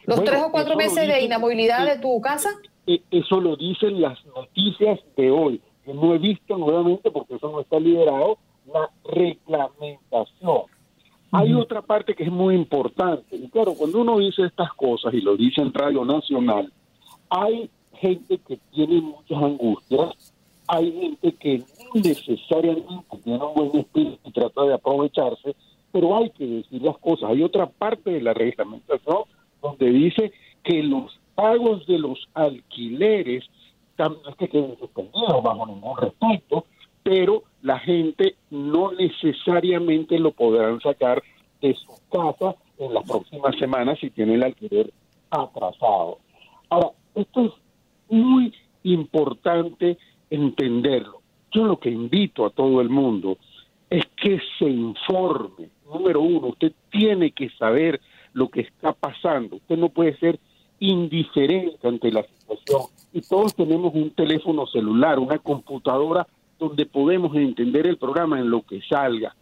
¿Los 0.07 0.23
tres 0.23 0.41
o 0.41 0.51
cuatro 0.51 0.77
meses 0.77 1.05
de 1.05 1.21
inamovilidad 1.21 1.85
de 1.85 1.99
tu 1.99 2.21
casa? 2.21 2.49
Eso 3.11 3.41
lo 3.41 3.57
dicen 3.57 4.01
las 4.01 4.17
noticias 4.27 5.01
de 5.17 5.29
hoy. 5.29 5.61
Yo 5.85 5.93
no 5.93 6.15
he 6.15 6.17
visto 6.17 6.57
nuevamente, 6.57 7.11
porque 7.11 7.35
eso 7.35 7.51
no 7.51 7.59
está 7.59 7.77
liberado, 7.77 8.37
la 8.73 8.89
reglamentación. 9.03 10.61
Hay 11.33 11.53
otra 11.53 11.81
parte 11.81 12.15
que 12.15 12.23
es 12.23 12.31
muy 12.31 12.55
importante. 12.55 13.35
Y 13.35 13.49
claro, 13.49 13.73
cuando 13.73 13.99
uno 13.99 14.17
dice 14.17 14.43
estas 14.45 14.71
cosas 14.75 15.13
y 15.13 15.19
lo 15.19 15.35
dice 15.35 15.59
en 15.59 15.73
Radio 15.73 16.05
Nacional, 16.05 16.71
hay 17.29 17.69
gente 17.95 18.39
que 18.47 18.57
tiene 18.71 19.01
muchas 19.01 19.43
angustias, 19.43 20.33
hay 20.69 20.89
gente 21.01 21.33
que 21.33 21.63
necesariamente 21.93 23.17
tiene 23.25 23.43
un 23.43 23.53
buen 23.53 23.81
espíritu 23.81 24.19
y 24.23 24.31
trata 24.31 24.63
de 24.63 24.73
aprovecharse, 24.73 25.53
pero 25.91 26.15
hay 26.15 26.29
que 26.29 26.45
decir 26.45 26.81
las 26.81 26.97
cosas. 26.99 27.29
Hay 27.31 27.43
otra 27.43 27.65
parte 27.65 28.09
de 28.09 28.21
la 28.21 28.33
reglamentación 28.33 29.23
donde 29.69 29.89
dice 29.91 30.31
que 30.63 30.83
los 30.83 31.19
pagos 31.35 31.85
de 31.87 31.99
los 31.99 32.27
alquileres 32.33 33.45
también 33.95 34.23
es 34.29 34.35
que 34.35 34.47
queden 34.47 34.77
suspendidos 34.79 35.43
bajo 35.43 35.65
ningún 35.65 35.97
respecto, 35.97 36.65
pero 37.03 37.43
la 37.61 37.79
gente 37.79 38.35
no 38.49 38.91
necesariamente 38.91 40.19
lo 40.19 40.31
podrán 40.31 40.79
sacar 40.81 41.21
de 41.61 41.73
su 41.75 41.91
casa 42.11 42.55
en 42.77 42.93
las 42.93 43.03
próximas 43.07 43.55
semanas 43.57 43.97
si 43.99 44.09
tiene 44.09 44.35
el 44.35 44.43
alquiler 44.43 44.91
atrasado. 45.29 46.19
Ahora, 46.69 46.91
esto 47.15 47.45
es 47.45 47.51
muy 48.09 48.53
importante 48.83 49.97
entenderlo. 50.29 51.21
Yo 51.51 51.65
lo 51.65 51.79
que 51.79 51.89
invito 51.89 52.45
a 52.45 52.49
todo 52.51 52.81
el 52.81 52.89
mundo 52.89 53.37
es 53.89 54.05
que 54.17 54.39
se 54.59 54.65
informe. 54.69 55.69
Número 55.85 56.21
uno, 56.21 56.47
usted 56.47 56.73
tiene 56.91 57.31
que 57.31 57.49
saber 57.51 57.99
lo 58.37 58.49
que 58.49 58.61
está 58.61 58.93
pasando. 58.93 59.55
Usted 59.55 59.77
no 59.77 59.89
puede 59.89 60.15
ser 60.17 60.39
indiferente 60.79 61.87
ante 61.87 62.11
la 62.11 62.23
situación. 62.23 62.81
Y 63.11 63.21
todos 63.21 63.55
tenemos 63.55 63.95
un 63.95 64.11
teléfono 64.11 64.67
celular, 64.67 65.17
una 65.17 65.39
computadora 65.39 66.27
donde 66.59 66.85
podemos 66.85 67.35
entender 67.35 67.87
el 67.87 67.97
programa 67.97 68.39
en 68.39 68.51
lo 68.51 68.61
que 68.61 68.79
salga. 68.83 69.35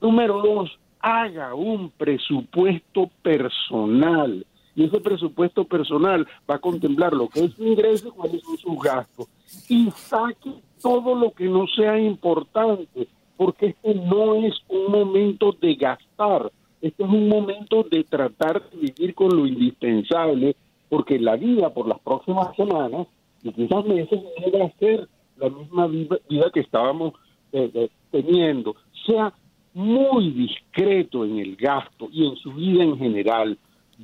Número 0.00 0.40
dos, 0.40 0.78
haga 1.00 1.54
un 1.54 1.90
presupuesto 1.90 3.10
personal. 3.22 4.46
Y 4.74 4.84
ese 4.84 5.00
presupuesto 5.00 5.64
personal 5.64 6.26
va 6.50 6.54
a 6.54 6.60
contemplar 6.60 7.12
lo 7.12 7.28
que 7.28 7.44
es 7.44 7.52
su 7.52 7.62
ingreso 7.66 8.08
y 8.08 8.12
cuáles 8.12 8.42
son 8.42 8.56
sus 8.56 8.78
gastos. 8.78 9.28
Y 9.68 9.90
saque 9.90 10.54
todo 10.80 11.14
lo 11.14 11.32
que 11.32 11.44
no 11.44 11.66
sea 11.66 11.98
importante, 12.00 13.06
porque 13.36 13.66
este 13.66 13.94
no 13.96 14.34
es 14.36 14.54
un 14.68 14.90
momento 14.90 15.54
de 15.60 15.74
gastar, 15.74 16.50
este 16.80 17.02
es 17.02 17.08
un 17.08 17.28
momento 17.28 17.82
de 17.82 18.04
tratar 18.04 18.62
de 18.70 18.78
vivir 18.78 19.14
con 19.14 19.36
lo 19.36 19.46
indispensable, 19.46 20.56
porque 20.88 21.18
la 21.18 21.36
vida 21.36 21.72
por 21.72 21.86
las 21.86 21.98
próximas 22.00 22.54
semanas 22.56 23.06
y 23.42 23.52
quizás 23.52 23.84
meses 23.86 24.20
va 24.54 24.66
a 24.66 24.78
ser 24.78 25.08
la 25.36 25.48
misma 25.48 25.86
vida 25.86 26.50
que 26.52 26.60
estábamos 26.60 27.14
eh, 27.52 27.70
eh, 27.74 27.90
teniendo. 28.10 28.76
Sea 29.06 29.32
muy 29.74 30.30
discreto 30.30 31.24
en 31.24 31.38
el 31.38 31.56
gasto 31.56 32.08
y 32.12 32.26
en 32.26 32.36
su 32.36 32.52
vida 32.52 32.82
en 32.82 32.98
general. 32.98 33.58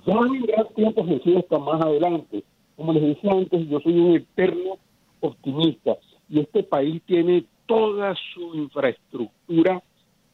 Ya 0.06 0.21
vendrán 0.21 0.66
tiempos 0.75 1.09
decir 1.09 1.38
hasta 1.38 1.59
más 1.59 1.80
adelante. 1.80 2.45
Como 2.76 2.92
les 2.92 3.02
decía 3.02 3.33
antes, 3.33 3.68
yo 3.68 3.80
soy 3.80 3.99
un 3.99 4.16
eterno 4.16 4.78
optimista 5.21 5.97
y 6.28 6.40
este 6.40 6.62
país 6.62 7.02
tiene 7.06 7.45
toda 7.66 8.14
su 8.35 8.54
infraestructura 8.54 9.82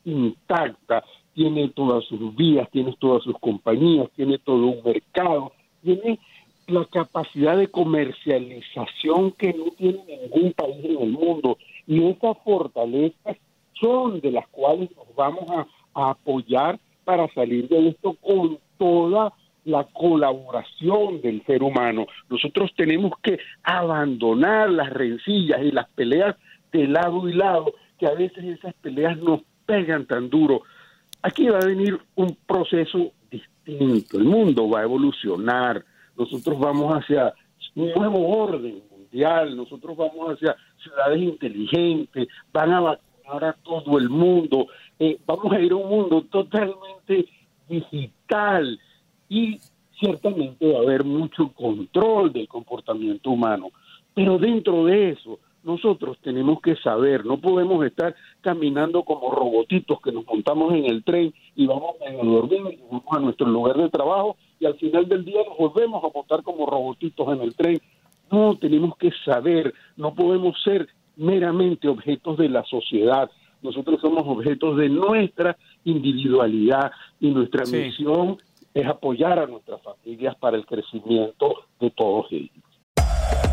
intacta, 0.05 1.05
tiene 1.35 1.69
todas 1.69 2.05
sus 2.05 2.35
vías, 2.37 2.69
tiene 2.71 2.95
todas 2.99 3.23
sus 3.23 3.39
compañías, 3.39 4.09
tiene 4.17 4.39
todo 4.39 4.67
un 4.67 4.83
mercado, 4.85 5.53
tiene 5.83 6.19
la 6.67 6.85
capacidad 6.87 7.57
de 7.57 7.69
comercialización 7.69 9.33
que 9.33 9.53
no 9.53 9.67
tiene 9.77 10.01
ningún 10.07 10.53
país 10.53 10.85
en 10.85 11.03
el 11.03 11.13
mundo. 11.13 11.59
Y 11.87 12.05
esas 12.05 12.37
fortalezas 12.45 13.37
son 13.81 14.21
de 14.21 14.31
las 14.31 14.47
cuales 14.49 14.91
nos 14.97 15.15
vamos 15.15 15.45
a, 15.51 15.67
apoyar 15.95 16.79
para 17.05 17.29
salir 17.35 17.69
de 17.69 17.89
esto 17.89 18.17
con 18.23 18.59
toda 18.79 19.35
la 19.67 19.85
colaboración 19.85 21.21
del 21.21 21.45
ser 21.45 21.63
humano. 21.63 22.07
Nosotros 22.31 22.73
tenemos 22.75 23.13
que 23.23 23.39
abandonar 23.63 24.71
las 24.71 24.91
rencillas 24.91 25.61
y 25.63 25.71
las 25.71 25.89
peleas 25.91 26.35
de 26.73 26.89
lado 26.89 27.29
y 27.29 27.35
lado, 27.35 27.75
que 27.99 28.07
a 28.07 28.15
veces 28.15 28.43
esas 28.43 28.73
peleas 28.81 29.19
nos 29.19 29.43
pegan 29.67 30.07
tan 30.07 30.31
duro. 30.31 30.63
Aquí 31.23 31.49
va 31.49 31.59
a 31.59 31.67
venir 31.67 31.99
un 32.17 32.37
proceso 32.47 33.13
distinto, 33.31 34.19
el 34.19 34.25
mundo 34.25 34.69
va 34.69 34.81
a 34.81 34.83
evolucionar, 34.83 35.85
nosotros 36.17 36.59
vamos 36.59 36.93
hacia 36.93 37.33
un 37.77 37.93
nuevo 37.93 38.29
orden 38.29 38.83
mundial, 38.91 39.57
nosotros 39.57 39.97
vamos 39.97 40.33
hacia 40.35 40.57
ciudades 40.83 41.23
inteligentes, 41.23 42.29
van 42.53 42.73
a 42.73 42.81
vacunar 42.81 43.45
a 43.45 43.53
todo 43.53 43.99
el 43.99 44.09
mundo, 44.09 44.67
eh, 44.99 45.19
vamos 45.25 45.53
a 45.53 45.61
ir 45.61 45.73
a 45.73 45.77
un 45.77 45.89
mundo 45.89 46.23
totalmente 46.23 47.27
digital. 47.69 48.79
Y 49.29 49.61
ciertamente 49.99 50.71
va 50.71 50.81
a 50.81 50.83
haber 50.83 51.05
mucho 51.05 51.53
control 51.53 52.33
del 52.33 52.49
comportamiento 52.49 53.31
humano. 53.31 53.71
Pero 54.15 54.39
dentro 54.39 54.85
de 54.85 55.11
eso, 55.11 55.39
nosotros 55.65 56.19
tenemos 56.23 56.61
que 56.61 56.77
saber, 56.77 57.25
no 57.25 57.39
podemos 57.39 57.85
estar 57.85 58.15
caminando 58.41 59.05
como 59.05 59.31
robotitos 59.31 60.01
que 60.01 60.13
nos 60.13 60.27
montamos 60.27 60.73
en 60.75 60.87
el 60.87 61.05
tren 61.05 61.33
y 61.55 61.67
vamos 61.67 61.97
a 62.07 62.13
dormir 62.13 62.61
y 62.73 62.81
vamos 62.91 63.05
a 63.11 63.21
nuestro 63.21 63.47
lugar 63.47 63.77
de 63.77 63.89
trabajo 63.89 64.37
y 64.59 64.67
al 64.67 64.75
final 64.75 65.09
del 65.09 65.25
día 65.25 65.41
nos 65.47 65.57
volvemos 65.57 66.03
a 66.03 66.09
montar 66.15 66.43
como 66.43 66.67
robotitos 66.67 67.29
en 67.33 67.43
el 67.43 67.55
tren. 67.55 67.81
No, 68.31 68.57
tenemos 68.57 68.97
que 68.97 69.11
saber, 69.25 69.73
no 69.97 70.15
podemos 70.15 70.61
ser 70.63 70.89
meramente 71.17 71.89
objetos 71.89 72.39
de 72.39 72.49
la 72.49 72.65
sociedad. 72.65 73.31
Nosotros 73.61 74.01
somos 74.01 74.25
objetos 74.27 74.77
de 74.77 74.89
nuestra 74.89 75.57
individualidad 75.85 76.91
y 77.21 77.31
nuestra 77.31 77.65
misión 77.67 78.39
es 78.75 78.87
apoyar 78.87 79.39
a 79.39 79.47
nuestras 79.47 79.81
familias 79.83 80.35
para 80.37 80.57
el 80.57 80.65
crecimiento 80.65 81.65
de 81.79 81.91
todos 81.91 82.27
ellos. 82.33 82.62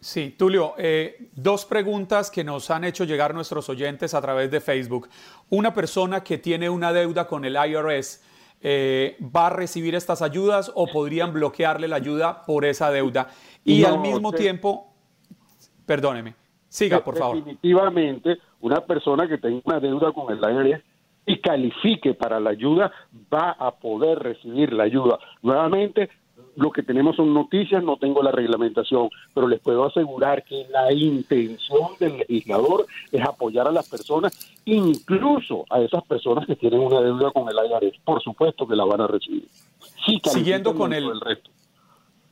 Sí, 0.00 0.34
Tulio, 0.38 0.74
eh, 0.78 1.30
dos 1.34 1.64
preguntas 1.64 2.30
que 2.30 2.44
nos 2.44 2.70
han 2.70 2.84
hecho 2.84 3.04
llegar 3.04 3.34
nuestros 3.34 3.68
oyentes 3.68 4.14
a 4.14 4.20
través 4.20 4.50
de 4.50 4.60
Facebook. 4.60 5.08
Una 5.50 5.72
persona 5.72 6.22
que 6.22 6.38
tiene 6.38 6.68
una 6.68 6.92
deuda 6.92 7.26
con 7.26 7.44
el 7.44 7.56
IRS, 7.56 8.22
eh, 8.60 9.16
¿va 9.20 9.48
a 9.48 9.50
recibir 9.50 9.94
estas 9.94 10.22
ayudas 10.22 10.70
o 10.74 10.86
podrían 10.86 11.32
bloquearle 11.32 11.88
la 11.88 11.96
ayuda 11.96 12.44
por 12.44 12.64
esa 12.64 12.90
deuda? 12.90 13.28
Y 13.64 13.84
al 13.84 13.98
mismo 13.98 14.32
tiempo, 14.32 14.92
perdóneme, 15.86 16.34
siga, 16.68 17.02
por 17.02 17.16
favor. 17.16 17.36
Definitivamente, 17.36 18.38
una 18.60 18.84
persona 18.84 19.26
que 19.26 19.38
tenga 19.38 19.60
una 19.64 19.80
deuda 19.80 20.12
con 20.12 20.32
el 20.32 20.38
IRS 20.38 20.82
y 21.26 21.40
califique 21.40 22.14
para 22.14 22.38
la 22.38 22.50
ayuda 22.50 22.92
va 23.32 23.50
a 23.58 23.72
poder 23.72 24.20
recibir 24.20 24.72
la 24.72 24.84
ayuda. 24.84 25.18
Nuevamente, 25.42 26.10
lo 26.56 26.70
que 26.70 26.82
tenemos 26.82 27.16
son 27.16 27.32
noticias, 27.32 27.82
no 27.84 27.96
tengo 27.96 28.22
la 28.22 28.32
reglamentación, 28.32 29.10
pero 29.34 29.46
les 29.46 29.60
puedo 29.60 29.84
asegurar 29.84 30.42
que 30.42 30.66
la 30.70 30.92
intención 30.92 31.90
del 32.00 32.18
legislador 32.18 32.86
es 33.12 33.22
apoyar 33.22 33.68
a 33.68 33.72
las 33.72 33.88
personas, 33.88 34.52
incluso 34.64 35.66
a 35.70 35.80
esas 35.80 36.02
personas 36.04 36.46
que 36.46 36.56
tienen 36.56 36.80
una 36.80 37.00
deuda 37.00 37.30
con 37.30 37.48
el 37.48 37.56
IRS. 37.56 37.98
Por 38.04 38.22
supuesto 38.22 38.66
que 38.66 38.74
la 38.74 38.84
van 38.84 39.02
a 39.02 39.06
recibir. 39.06 39.46
siguiendo 40.24 40.74
con 40.74 40.92
el, 40.92 41.20
resto. 41.20 41.50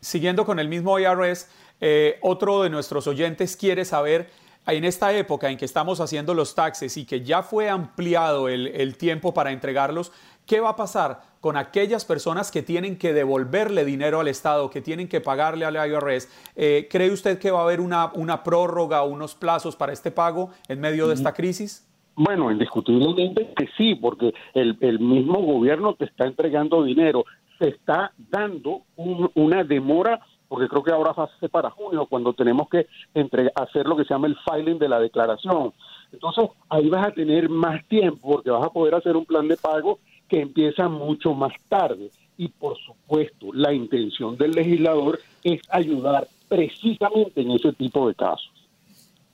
Siguiendo 0.00 0.46
con 0.46 0.58
el 0.58 0.68
mismo 0.68 0.98
IRS, 0.98 1.50
eh, 1.80 2.18
otro 2.22 2.62
de 2.62 2.70
nuestros 2.70 3.06
oyentes 3.06 3.56
quiere 3.56 3.84
saber 3.84 4.30
en 4.66 4.84
esta 4.84 5.12
época 5.16 5.50
en 5.50 5.56
que 5.58 5.64
estamos 5.64 6.00
haciendo 6.00 6.34
los 6.34 6.54
taxes 6.54 6.96
y 6.96 7.04
que 7.04 7.20
ya 7.22 7.42
fue 7.42 7.68
ampliado 7.68 8.48
el, 8.48 8.68
el 8.68 8.96
tiempo 8.96 9.34
para 9.34 9.52
entregarlos, 9.52 10.10
¿qué 10.46 10.60
va 10.60 10.70
a 10.70 10.76
pasar 10.76 11.20
con 11.40 11.56
aquellas 11.56 12.04
personas 12.04 12.50
que 12.50 12.62
tienen 12.62 12.96
que 12.96 13.12
devolverle 13.12 13.84
dinero 13.84 14.20
al 14.20 14.28
Estado, 14.28 14.70
que 14.70 14.80
tienen 14.80 15.08
que 15.08 15.20
pagarle 15.20 15.64
al 15.66 15.74
IRS? 15.76 16.28
Eh, 16.56 16.88
¿Cree 16.90 17.10
usted 17.10 17.38
que 17.38 17.50
va 17.50 17.60
a 17.60 17.64
haber 17.64 17.80
una, 17.80 18.10
una 18.14 18.42
prórroga 18.42 19.02
unos 19.04 19.34
plazos 19.34 19.76
para 19.76 19.92
este 19.92 20.10
pago 20.10 20.50
en 20.68 20.80
medio 20.80 21.08
de 21.08 21.14
esta 21.14 21.32
crisis? 21.34 21.86
Bueno, 22.16 22.50
indiscutiblemente 22.50 23.52
que 23.56 23.68
sí, 23.76 23.94
porque 23.96 24.32
el, 24.54 24.78
el 24.80 25.00
mismo 25.00 25.42
gobierno 25.42 25.94
te 25.94 26.04
está 26.04 26.26
entregando 26.26 26.84
dinero, 26.84 27.24
se 27.58 27.68
está 27.68 28.12
dando 28.30 28.82
un- 28.96 29.30
una 29.34 29.64
demora, 29.64 30.20
porque 30.54 30.68
creo 30.68 30.84
que 30.84 30.92
ahora 30.92 31.12
ser 31.40 31.50
para 31.50 31.68
junio, 31.68 32.06
cuando 32.06 32.32
tenemos 32.32 32.68
que 32.68 32.86
entre- 33.12 33.50
hacer 33.56 33.86
lo 33.86 33.96
que 33.96 34.04
se 34.04 34.14
llama 34.14 34.28
el 34.28 34.36
filing 34.48 34.78
de 34.78 34.88
la 34.88 35.00
declaración. 35.00 35.72
Entonces, 36.12 36.48
ahí 36.68 36.88
vas 36.88 37.08
a 37.08 37.10
tener 37.10 37.48
más 37.48 37.84
tiempo, 37.88 38.34
porque 38.34 38.50
vas 38.50 38.62
a 38.64 38.70
poder 38.70 38.94
hacer 38.94 39.16
un 39.16 39.24
plan 39.24 39.48
de 39.48 39.56
pago 39.56 39.98
que 40.28 40.40
empieza 40.40 40.88
mucho 40.88 41.34
más 41.34 41.52
tarde. 41.68 42.08
Y 42.38 42.46
por 42.46 42.76
supuesto, 42.78 43.48
la 43.52 43.72
intención 43.72 44.36
del 44.36 44.52
legislador 44.52 45.18
es 45.42 45.60
ayudar 45.70 46.28
precisamente 46.48 47.40
en 47.40 47.50
ese 47.50 47.72
tipo 47.72 48.06
de 48.06 48.14
casos. 48.14 48.52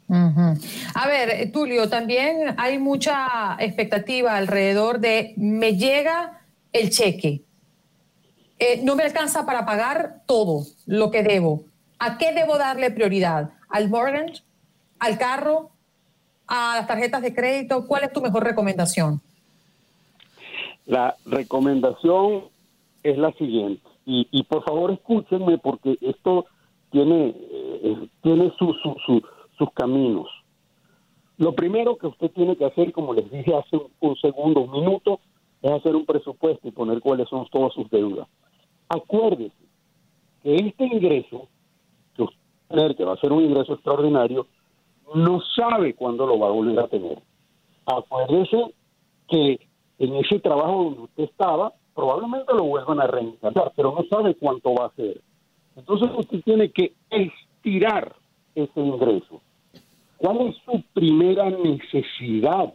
A 0.09 1.07
ver, 1.07 1.29
eh, 1.29 1.51
Tulio, 1.53 1.91
también 1.91 2.55
hay 2.57 2.79
mucha 2.79 3.59
expectativa 3.59 4.39
alrededor 4.39 5.01
de 5.01 5.35
me 5.37 5.77
llega 5.77 6.41
el 6.73 6.89
cheque, 6.89 7.43
Eh, 8.63 8.83
no 8.85 8.95
me 8.95 9.05
alcanza 9.05 9.47
para 9.47 9.65
pagar 9.65 10.21
todo 10.27 10.65
lo 10.87 11.11
que 11.11 11.23
debo. 11.23 11.63
¿A 11.99 12.19
qué 12.19 12.33
debo 12.35 12.59
darle 12.59 12.91
prioridad? 12.91 13.51
¿Al 13.71 13.89
mortgage? 13.89 14.43
¿Al 14.99 15.17
carro? 15.19 15.71
¿A 16.47 16.77
las 16.77 16.87
tarjetas 16.87 17.23
de 17.23 17.35
crédito? 17.35 17.87
¿Cuál 17.87 18.05
es 18.05 18.13
tu 18.13 18.21
mejor 18.21 18.45
recomendación? 18.45 19.21
La 20.87 21.17
recomendación 21.25 22.45
es 23.03 23.17
la 23.17 23.33
siguiente, 23.33 23.83
y, 24.05 24.43
por 24.43 24.65
favor 24.65 24.91
escúchenme 24.91 25.57
porque 25.57 25.97
esto 26.01 26.47
tiene, 26.91 27.29
eh, 27.39 28.09
tiene 28.23 28.53
su- 28.59 28.75
su- 28.83 28.97
su- 29.07 29.23
sus 29.57 29.71
caminos. 29.73 30.27
Lo 31.39 31.55
primero 31.55 31.97
que 31.97 32.09
usted 32.09 32.31
tiene 32.33 32.57
que 32.57 32.65
hacer, 32.67 32.93
como 32.93 33.15
les 33.15 33.31
dije 33.31 33.55
hace 33.57 33.77
un, 33.77 33.87
un 34.01 34.17
segundo, 34.17 34.61
un 34.63 34.73
minuto, 34.73 35.21
es 35.63 35.71
hacer 35.71 35.95
un 35.95 36.05
presupuesto 36.05 36.67
y 36.69 36.73
poner 36.73 37.01
cuáles 37.01 37.29
son 37.29 37.47
todas 37.51 37.73
sus 37.73 37.89
deudas. 37.89 38.27
Acuérdese 38.91 39.55
que 40.43 40.57
este 40.57 40.85
ingreso, 40.85 41.47
que 42.17 42.25
usted 42.25 42.37
va 42.77 42.87
a 42.87 42.95
que 42.95 43.05
va 43.05 43.13
a 43.13 43.21
ser 43.21 43.33
un 43.33 43.45
ingreso 43.45 43.75
extraordinario, 43.75 44.49
no 45.15 45.41
sabe 45.55 45.95
cuándo 45.95 46.27
lo 46.27 46.41
va 46.41 46.49
a 46.49 46.51
volver 46.51 46.81
a 46.81 46.89
tener. 46.89 47.23
Acuérdese 47.87 48.75
que 49.29 49.61
en 50.01 50.17
ese 50.17 50.41
trabajo 50.41 50.85
donde 50.85 51.01
usted 51.03 51.23
estaba, 51.23 51.73
probablemente 51.95 52.53
lo 52.53 52.65
vuelvan 52.65 53.01
a 53.01 53.07
reinstalar, 53.07 53.73
pero 53.77 53.95
no 53.97 54.05
sabe 54.11 54.35
cuánto 54.35 54.75
va 54.75 54.87
a 54.87 54.95
ser. 54.97 55.21
Entonces 55.77 56.11
usted 56.17 56.41
tiene 56.43 56.73
que 56.73 56.93
estirar 57.11 58.17
ese 58.57 58.81
ingreso. 58.81 59.41
¿Cuál 60.17 60.49
es 60.49 60.57
su 60.65 60.83
primera 60.93 61.49
necesidad? 61.49 62.75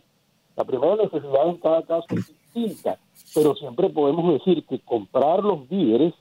La 0.56 0.64
primera 0.64 0.96
necesidad 0.96 1.50
en 1.50 1.58
cada 1.58 1.82
caso 1.82 2.06
es 2.12 2.34
distinta, 2.56 2.98
pero 3.34 3.56
siempre 3.56 3.90
podemos 3.90 4.34
decir 4.34 4.66
que 4.66 4.80
comprar 4.80 5.44
los 5.44 5.68
víveres, 5.70 6.14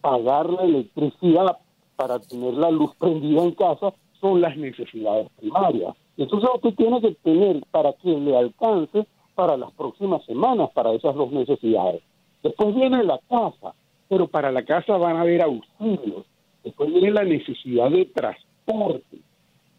pagar 0.00 0.48
la 0.50 0.62
electricidad 0.62 1.58
para 1.96 2.18
tener 2.20 2.54
la 2.54 2.70
luz 2.70 2.94
prendida 2.98 3.42
en 3.42 3.52
casa 3.52 3.92
son 4.20 4.40
las 4.40 4.56
necesidades 4.56 5.28
primarias. 5.38 5.94
Entonces 6.16 6.48
usted 6.54 6.74
tiene 6.74 7.00
que 7.00 7.14
tener 7.22 7.62
para 7.70 7.92
que 7.94 8.08
le 8.08 8.36
alcance 8.36 9.06
para 9.34 9.56
las 9.56 9.70
próximas 9.72 10.24
semanas 10.24 10.70
para 10.74 10.92
esas 10.92 11.14
dos 11.14 11.30
necesidades. 11.32 12.02
Después 12.42 12.74
viene 12.74 13.04
la 13.04 13.18
casa, 13.28 13.74
pero 14.08 14.26
para 14.26 14.50
la 14.50 14.64
casa 14.64 14.96
van 14.96 15.16
a 15.16 15.22
haber 15.22 15.42
auxilios. 15.42 16.24
Después 16.64 16.92
viene 16.92 17.10
la 17.12 17.24
necesidad 17.24 17.90
de 17.90 18.04
transporte. 18.06 19.18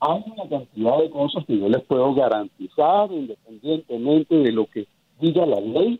Hay 0.02 0.24
una 0.28 0.48
cantidad 0.48 0.98
de 1.00 1.10
cosas 1.10 1.46
que 1.46 1.58
yo 1.58 1.68
les 1.68 1.84
puedo 1.84 2.13
garantizar, 2.13 3.12
independientemente 3.12 4.36
de 4.36 4.52
lo 4.54 4.65
que 4.68 4.88
diga 5.19 5.45
la 5.45 5.60
ley, 5.60 5.99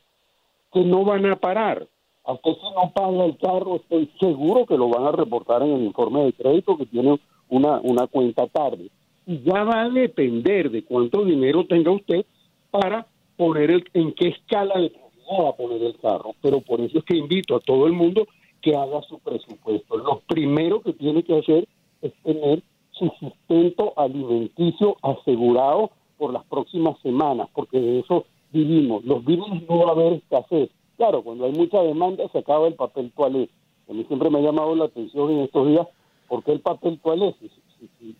que 0.72 0.82
no 0.82 1.04
van 1.04 1.26
a 1.26 1.36
parar. 1.36 1.88
A 2.26 2.34
usted 2.34 2.52
si 2.54 2.76
no 2.76 2.92
paga 2.94 3.26
el 3.26 3.38
carro, 3.38 3.78
estoy 3.78 4.10
seguro 4.20 4.66
que 4.66 4.78
lo 4.78 4.90
van 4.90 5.06
a 5.06 5.12
reportar 5.12 5.64
en 5.64 5.72
el 5.72 5.84
informe 5.84 6.24
de 6.26 6.34
crédito 6.34 6.78
que 6.78 6.86
tiene 6.86 7.20
una, 7.48 7.80
una 7.82 8.08
cuenta 8.08 8.48
tarde. 8.48 8.90
Y 9.26 9.42
ya 9.44 9.64
va 9.64 9.84
a 9.84 9.90
depender 9.90 10.70
de 10.70 10.84
cuánto 10.84 11.26
dinero 11.26 11.66
tenga 11.66 11.92
usted 11.92 12.26
para 12.72 13.08
poner 13.38 13.72
el, 13.72 13.84
en 13.94 14.14
qué 14.14 14.30
escala 14.30 14.80
de 14.80 14.92
va 15.38 15.50
a 15.50 15.54
poner 15.54 15.82
el 15.84 15.98
carro. 15.98 16.34
Pero 16.42 16.62
por 16.62 16.82
eso 16.82 17.00
es 17.00 17.04
que 17.04 17.18
invito 17.18 17.56
a 17.56 17.60
todo 17.60 17.86
el 17.88 17.94
mundo 17.94 18.28
que 18.62 18.76
haga 18.76 19.02
su 19.04 19.20
presupuesto. 19.20 19.98
Lo 19.98 20.22
primero 20.28 20.82
que 20.82 20.94
tiene 20.94 21.24
que 21.24 21.38
hacer 21.38 21.68
es 22.02 22.14
tener 22.24 22.64
su 22.92 23.12
sustento 23.20 23.94
alimenticio 23.96 24.98
asegurado 25.02 25.92
por 26.18 26.34
las 26.34 26.44
próximas 26.46 27.00
semanas, 27.02 27.48
porque 27.54 27.80
de 27.80 28.00
eso 28.00 28.26
vivimos. 28.52 29.04
Los 29.06 29.24
víveres 29.26 29.68
no 29.68 29.80
va 29.80 29.90
a 29.90 29.92
haber 29.92 30.14
escasez. 30.14 30.70
Claro, 30.98 31.22
cuando 31.24 31.46
hay 31.46 31.52
mucha 31.54 31.82
demanda 31.82 32.28
se 32.32 32.40
acaba 32.40 32.68
el 32.68 32.76
papel 32.76 33.12
toalé. 33.16 33.50
A 33.90 33.94
mí 33.94 34.04
siempre 34.06 34.30
me 34.30 34.40
ha 34.40 34.42
llamado 34.42 34.76
la 34.76 34.86
atención 34.86 35.32
en 35.32 35.40
estos 35.40 35.68
días 35.68 35.88
por 36.28 36.44
qué 36.44 36.52
el 36.52 36.60
papel 36.62 37.00
toalé, 37.00 37.34
si, 37.40 37.50
si- 37.50 38.16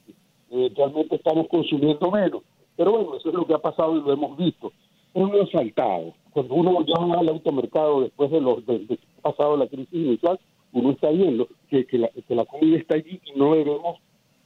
eh, 0.52 0.72
realmente 0.76 1.16
estamos 1.16 1.48
consumiendo 1.48 2.10
menos. 2.10 2.42
Pero 2.76 2.92
bueno, 2.92 3.16
eso 3.16 3.30
es 3.30 3.36
lo 3.36 3.46
que 3.46 3.54
ha 3.54 3.60
pasado 3.60 3.96
y 3.98 4.02
lo 4.02 4.12
hemos 4.14 4.36
visto. 4.38 4.72
Es 5.14 5.22
un 5.24 5.48
saltado. 5.52 6.14
Cuando 6.32 6.56
uno 6.56 6.86
ya 6.86 7.00
va 7.06 7.20
al 7.20 7.30
automercado 7.30 8.02
después 8.02 8.32
de 8.32 8.42
los 8.42 8.66
de, 8.66 8.80
de 8.80 9.00
pasado 9.22 9.58
la 9.58 9.68
crisis 9.68 9.94
inicial, 9.94 10.40
uno 10.72 10.92
está 10.92 11.10
viendo 11.10 11.48
que, 11.70 11.86
que, 11.86 11.98
la, 12.00 12.08
que 12.10 12.36
la 12.36 12.46
comida 12.46 12.78
está 12.78 12.96
allí 12.96 13.20
y 13.26 13.38
no 13.38 13.54
debemos 13.54 13.98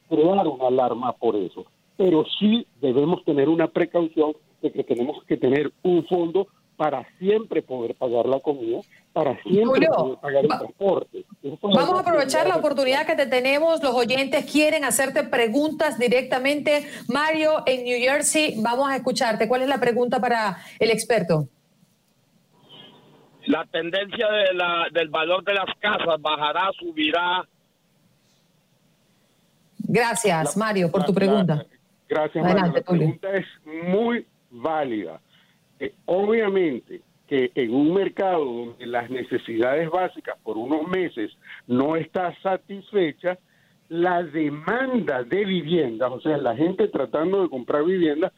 crear 0.10 0.48
una 0.48 0.68
alarma 0.68 1.14
por 1.14 1.36
eso. 1.36 1.66
Pero 2.04 2.26
sí 2.38 2.68
debemos 2.82 3.24
tener 3.24 3.48
una 3.48 3.70
precaución 3.70 4.34
de 4.62 4.74
que 4.74 4.84
tenemos 4.84 5.24
que 5.24 5.38
tener 5.38 5.72
un 5.84 6.06
fondo 6.06 6.48
para 6.76 7.08
siempre 7.18 7.62
poder 7.62 7.96
pagar 7.96 8.26
la 8.26 8.42
comida, 8.42 8.82
para 9.14 9.42
siempre 9.44 9.64
Julio, 9.88 9.90
poder 9.96 10.18
pagar 10.20 10.44
el 10.44 10.50
transporte. 10.50 11.26
Vamos 11.62 11.96
a 11.96 12.00
aprovechar 12.02 12.46
la 12.46 12.58
oportunidad 12.58 13.06
que 13.06 13.16
te 13.16 13.26
tenemos. 13.26 13.82
Los 13.82 13.94
oyentes 13.96 14.52
quieren 14.52 14.84
hacerte 14.84 15.24
preguntas 15.24 15.98
directamente. 15.98 16.90
Mario, 17.08 17.64
en 17.66 17.86
New 17.86 17.98
Jersey, 17.98 18.56
vamos 18.62 18.90
a 18.90 18.98
escucharte. 18.98 19.48
¿Cuál 19.48 19.62
es 19.62 19.70
la 19.70 19.80
pregunta 19.80 20.20
para 20.20 20.58
el 20.80 20.92
experto? 20.92 21.48
La 23.46 23.66
tendencia 23.68 24.28
de 24.30 24.54
la, 24.56 24.88
del 24.92 25.08
valor 25.08 25.42
de 25.46 25.54
las 25.54 25.68
casas 25.80 26.20
bajará, 26.20 26.70
subirá. 26.78 27.48
Gracias, 29.78 30.58
Mario, 30.58 30.92
por 30.92 31.06
tu 31.06 31.14
La- 31.14 31.16
pregunta. 31.16 31.66
Gracias, 32.14 32.46
Adelante, 32.46 32.62
Mario. 32.62 32.74
La 32.76 32.84
pregunta 32.84 33.34
es 33.34 33.46
muy 33.66 34.26
válida. 34.52 35.20
Eh, 35.80 35.94
obviamente 36.06 37.02
que 37.28 37.52
en 37.56 37.74
un 37.74 37.94
mercado 37.94 38.46
donde 38.46 38.86
las 38.86 39.10
necesidades 39.10 39.90
básicas 39.90 40.38
por 40.44 40.58
unos 40.58 40.88
meses 40.88 41.32
no 41.66 41.96
está 41.96 42.36
satisfecha, 42.42 43.40
la 43.90 44.22
demanda 44.22 45.24
de 45.24 45.44
viviendas, 45.44 46.12
o 46.12 46.22
sea, 46.22 46.38
la 46.38 46.56
gente 46.56 46.88
tratando 46.88 47.42
de 47.42 47.50
comprar 47.50 47.84
vivienda, 47.84 48.32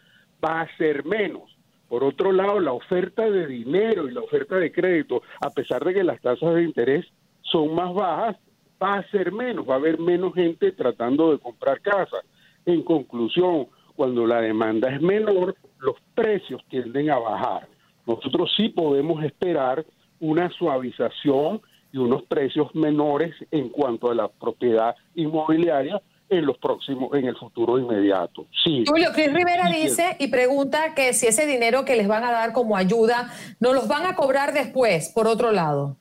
va 0.44 0.62
a 0.62 0.78
ser 0.78 1.04
menos. 1.04 1.44
Por 1.90 2.04
otro 2.04 2.32
lado, 2.32 2.60
la 2.60 2.72
oferta 2.72 3.30
de 3.30 3.46
dinero 3.48 4.08
y 4.08 4.14
la 4.14 4.22
oferta 4.22 4.56
de 4.56 4.72
crédito, 4.72 5.22
a 5.42 5.50
pesar 5.50 5.84
de 5.84 5.94
que 5.94 6.04
las 6.04 6.22
tasas 6.22 6.56
de 6.56 6.64
interés 6.64 7.06
son 7.42 7.76
más 7.76 7.94
bajas, 7.94 8.38
va 8.82 8.96
a 8.96 9.10
ser 9.10 9.32
menos, 9.32 9.68
va 9.68 9.74
a 9.74 9.78
haber 9.78 10.00
menos 10.00 10.34
gente 10.34 10.72
tratando 10.72 11.32
de 11.32 11.40
comprar 11.40 11.82
casas. 11.82 12.22
En 12.65 12.84
conclusión, 12.84 13.67
cuando 13.95 14.25
la 14.25 14.41
demanda 14.41 14.89
es 14.89 15.01
menor, 15.01 15.56
los 15.80 15.95
precios 16.13 16.62
tienden 16.69 17.10
a 17.10 17.19
bajar. 17.19 17.67
Nosotros 18.06 18.51
sí 18.56 18.69
podemos 18.69 19.23
esperar 19.23 19.86
una 20.19 20.49
suavización 20.51 21.62
y 21.91 21.97
unos 21.97 22.23
precios 22.23 22.73
menores 22.75 23.34
en 23.51 23.69
cuanto 23.69 24.12
a 24.12 24.15
la 24.15 24.28
propiedad 24.28 24.95
inmobiliaria 25.15 26.01
en 26.30 26.45
los 26.45 26.58
próximos, 26.58 27.13
en 27.13 27.25
el 27.25 27.36
futuro 27.38 27.78
inmediato. 27.78 28.47
Sí. 28.63 28.84
Julio, 28.88 29.10
Cris 29.13 29.32
Rivera 29.32 29.67
Sí, 29.67 29.82
dice 29.82 30.17
y 30.19 30.28
pregunta 30.28 30.95
que 30.95 31.13
si 31.13 31.28
ese 31.28 31.45
dinero 31.45 31.86
que 31.86 31.95
les 31.95 32.08
van 32.08 32.23
a 32.23 32.32
dar 32.32 32.51
como 32.51 32.75
ayuda, 32.75 33.32
¿no 33.60 33.73
los 33.73 33.88
van 33.88 34.06
a 34.06 34.15
cobrar 34.15 34.54
después, 34.54 35.12
por 35.13 35.28
otro 35.28 35.51
lado? 35.51 35.97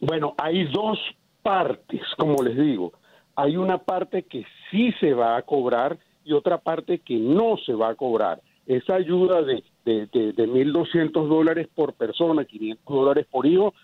Bueno, 0.00 0.34
hay 0.38 0.64
dos 0.72 0.98
partes, 1.42 2.00
como 2.16 2.42
les 2.42 2.56
digo. 2.56 2.92
Hay 3.36 3.56
una 3.56 3.78
parte 3.78 4.22
que 4.24 4.44
sí 4.70 4.92
se 4.98 5.14
va 5.14 5.36
a 5.36 5.42
cobrar 5.42 5.98
y 6.24 6.32
otra 6.32 6.58
parte 6.58 6.98
que 6.98 7.16
no 7.16 7.56
se 7.58 7.74
va 7.74 7.90
a 7.90 7.94
cobrar. 7.94 8.40
Esa 8.66 8.94
ayuda 8.94 9.42
de, 9.42 9.62
de, 9.84 10.06
de, 10.06 10.32
de 10.32 10.48
1.200 10.48 11.28
dólares 11.28 11.68
por 11.72 11.92
persona, 11.92 12.44
500 12.44 12.84
dólares 12.84 13.26
por 13.30 13.46
hijo, 13.46 13.74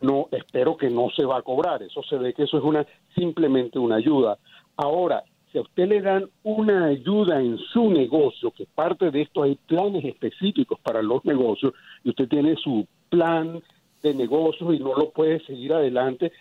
no 0.00 0.28
espero 0.32 0.76
que 0.76 0.90
no 0.90 1.10
se 1.14 1.24
va 1.24 1.38
a 1.38 1.42
cobrar. 1.42 1.82
Eso 1.82 2.02
se 2.02 2.16
ve 2.16 2.34
que 2.34 2.44
eso 2.44 2.58
es 2.58 2.64
una 2.64 2.86
simplemente 3.14 3.78
una 3.78 3.96
ayuda. 3.96 4.38
Ahora, 4.76 5.22
si 5.52 5.58
a 5.58 5.62
usted 5.62 5.88
le 5.88 6.00
dan 6.00 6.28
una 6.42 6.86
ayuda 6.86 7.40
en 7.40 7.58
su 7.58 7.88
negocio, 7.88 8.50
que 8.50 8.66
parte 8.66 9.10
de 9.10 9.22
esto 9.22 9.44
hay 9.44 9.54
planes 9.66 10.04
específicos 10.04 10.80
para 10.80 11.00
los 11.00 11.24
negocios, 11.24 11.72
y 12.02 12.10
usted 12.10 12.28
tiene 12.28 12.56
su 12.56 12.86
plan 13.08 13.62
de 14.02 14.14
negocios 14.14 14.74
y 14.74 14.80
no 14.80 14.94
lo 14.94 15.10
puede 15.10 15.38
seguir 15.46 15.72
adelante, 15.72 16.32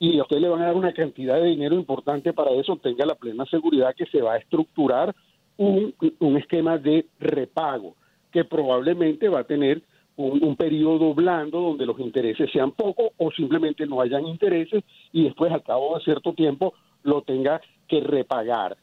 y 0.00 0.18
a 0.18 0.22
usted 0.22 0.38
le 0.38 0.48
van 0.48 0.62
a 0.62 0.66
dar 0.66 0.76
una 0.76 0.94
cantidad 0.94 1.36
de 1.36 1.48
dinero 1.48 1.74
importante 1.76 2.32
para 2.32 2.52
eso, 2.52 2.76
tenga 2.76 3.04
la 3.04 3.14
plena 3.14 3.44
seguridad 3.44 3.94
que 3.94 4.06
se 4.06 4.22
va 4.22 4.32
a 4.32 4.38
estructurar 4.38 5.14
un, 5.58 5.94
un 6.20 6.36
esquema 6.38 6.78
de 6.78 7.04
repago, 7.18 7.96
que 8.32 8.44
probablemente 8.44 9.28
va 9.28 9.40
a 9.40 9.44
tener 9.44 9.82
un, 10.16 10.42
un, 10.42 10.56
periodo 10.56 11.12
blando 11.12 11.60
donde 11.60 11.84
los 11.84 12.00
intereses 12.00 12.50
sean 12.50 12.72
pocos 12.72 13.10
o 13.18 13.30
simplemente 13.30 13.86
no 13.86 14.00
hayan 14.00 14.26
intereses 14.26 14.82
y 15.12 15.24
después 15.24 15.52
al 15.52 15.62
cabo 15.62 15.98
de 15.98 16.04
cierto 16.04 16.32
tiempo 16.32 16.72
lo 17.02 17.20
tenga 17.20 17.60
que 17.86 18.00
repagar. 18.00 18.78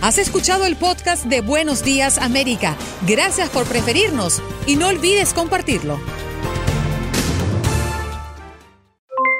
Has 0.00 0.18
escuchado 0.18 0.64
el 0.66 0.76
podcast 0.76 1.24
de 1.24 1.40
Buenos 1.40 1.82
Días 1.82 2.18
América. 2.18 2.76
Gracias 3.06 3.50
por 3.50 3.66
preferirnos 3.66 4.40
y 4.66 4.76
no 4.76 4.86
olvides 4.86 5.34
compartirlo. 5.34 5.98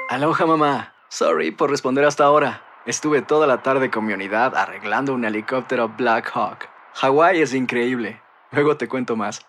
Aloha 0.09 0.45
mamá. 0.45 0.93
Sorry 1.09 1.51
por 1.51 1.69
responder 1.69 2.03
hasta 2.03 2.25
ahora. 2.25 2.63
Estuve 2.85 3.21
toda 3.21 3.47
la 3.47 3.63
tarde 3.63 3.89
con 3.89 4.05
mi 4.05 4.11
unidad 4.13 4.53
arreglando 4.55 5.13
un 5.13 5.23
helicóptero 5.23 5.93
Black 5.97 6.29
Hawk. 6.33 6.67
Hawái 6.95 7.39
es 7.41 7.53
increíble. 7.53 8.21
Luego 8.51 8.75
te 8.75 8.89
cuento 8.89 9.15
más. 9.15 9.45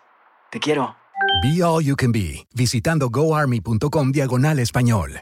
Te 0.51 0.59
quiero. 0.59 0.95
Be 1.43 1.63
All 1.63 1.83
You 1.83 1.95
Can 1.95 2.11
Be, 2.11 2.45
visitando 2.53 3.09
goarmy.com 3.09 4.11
diagonal 4.11 4.59
español. 4.59 5.21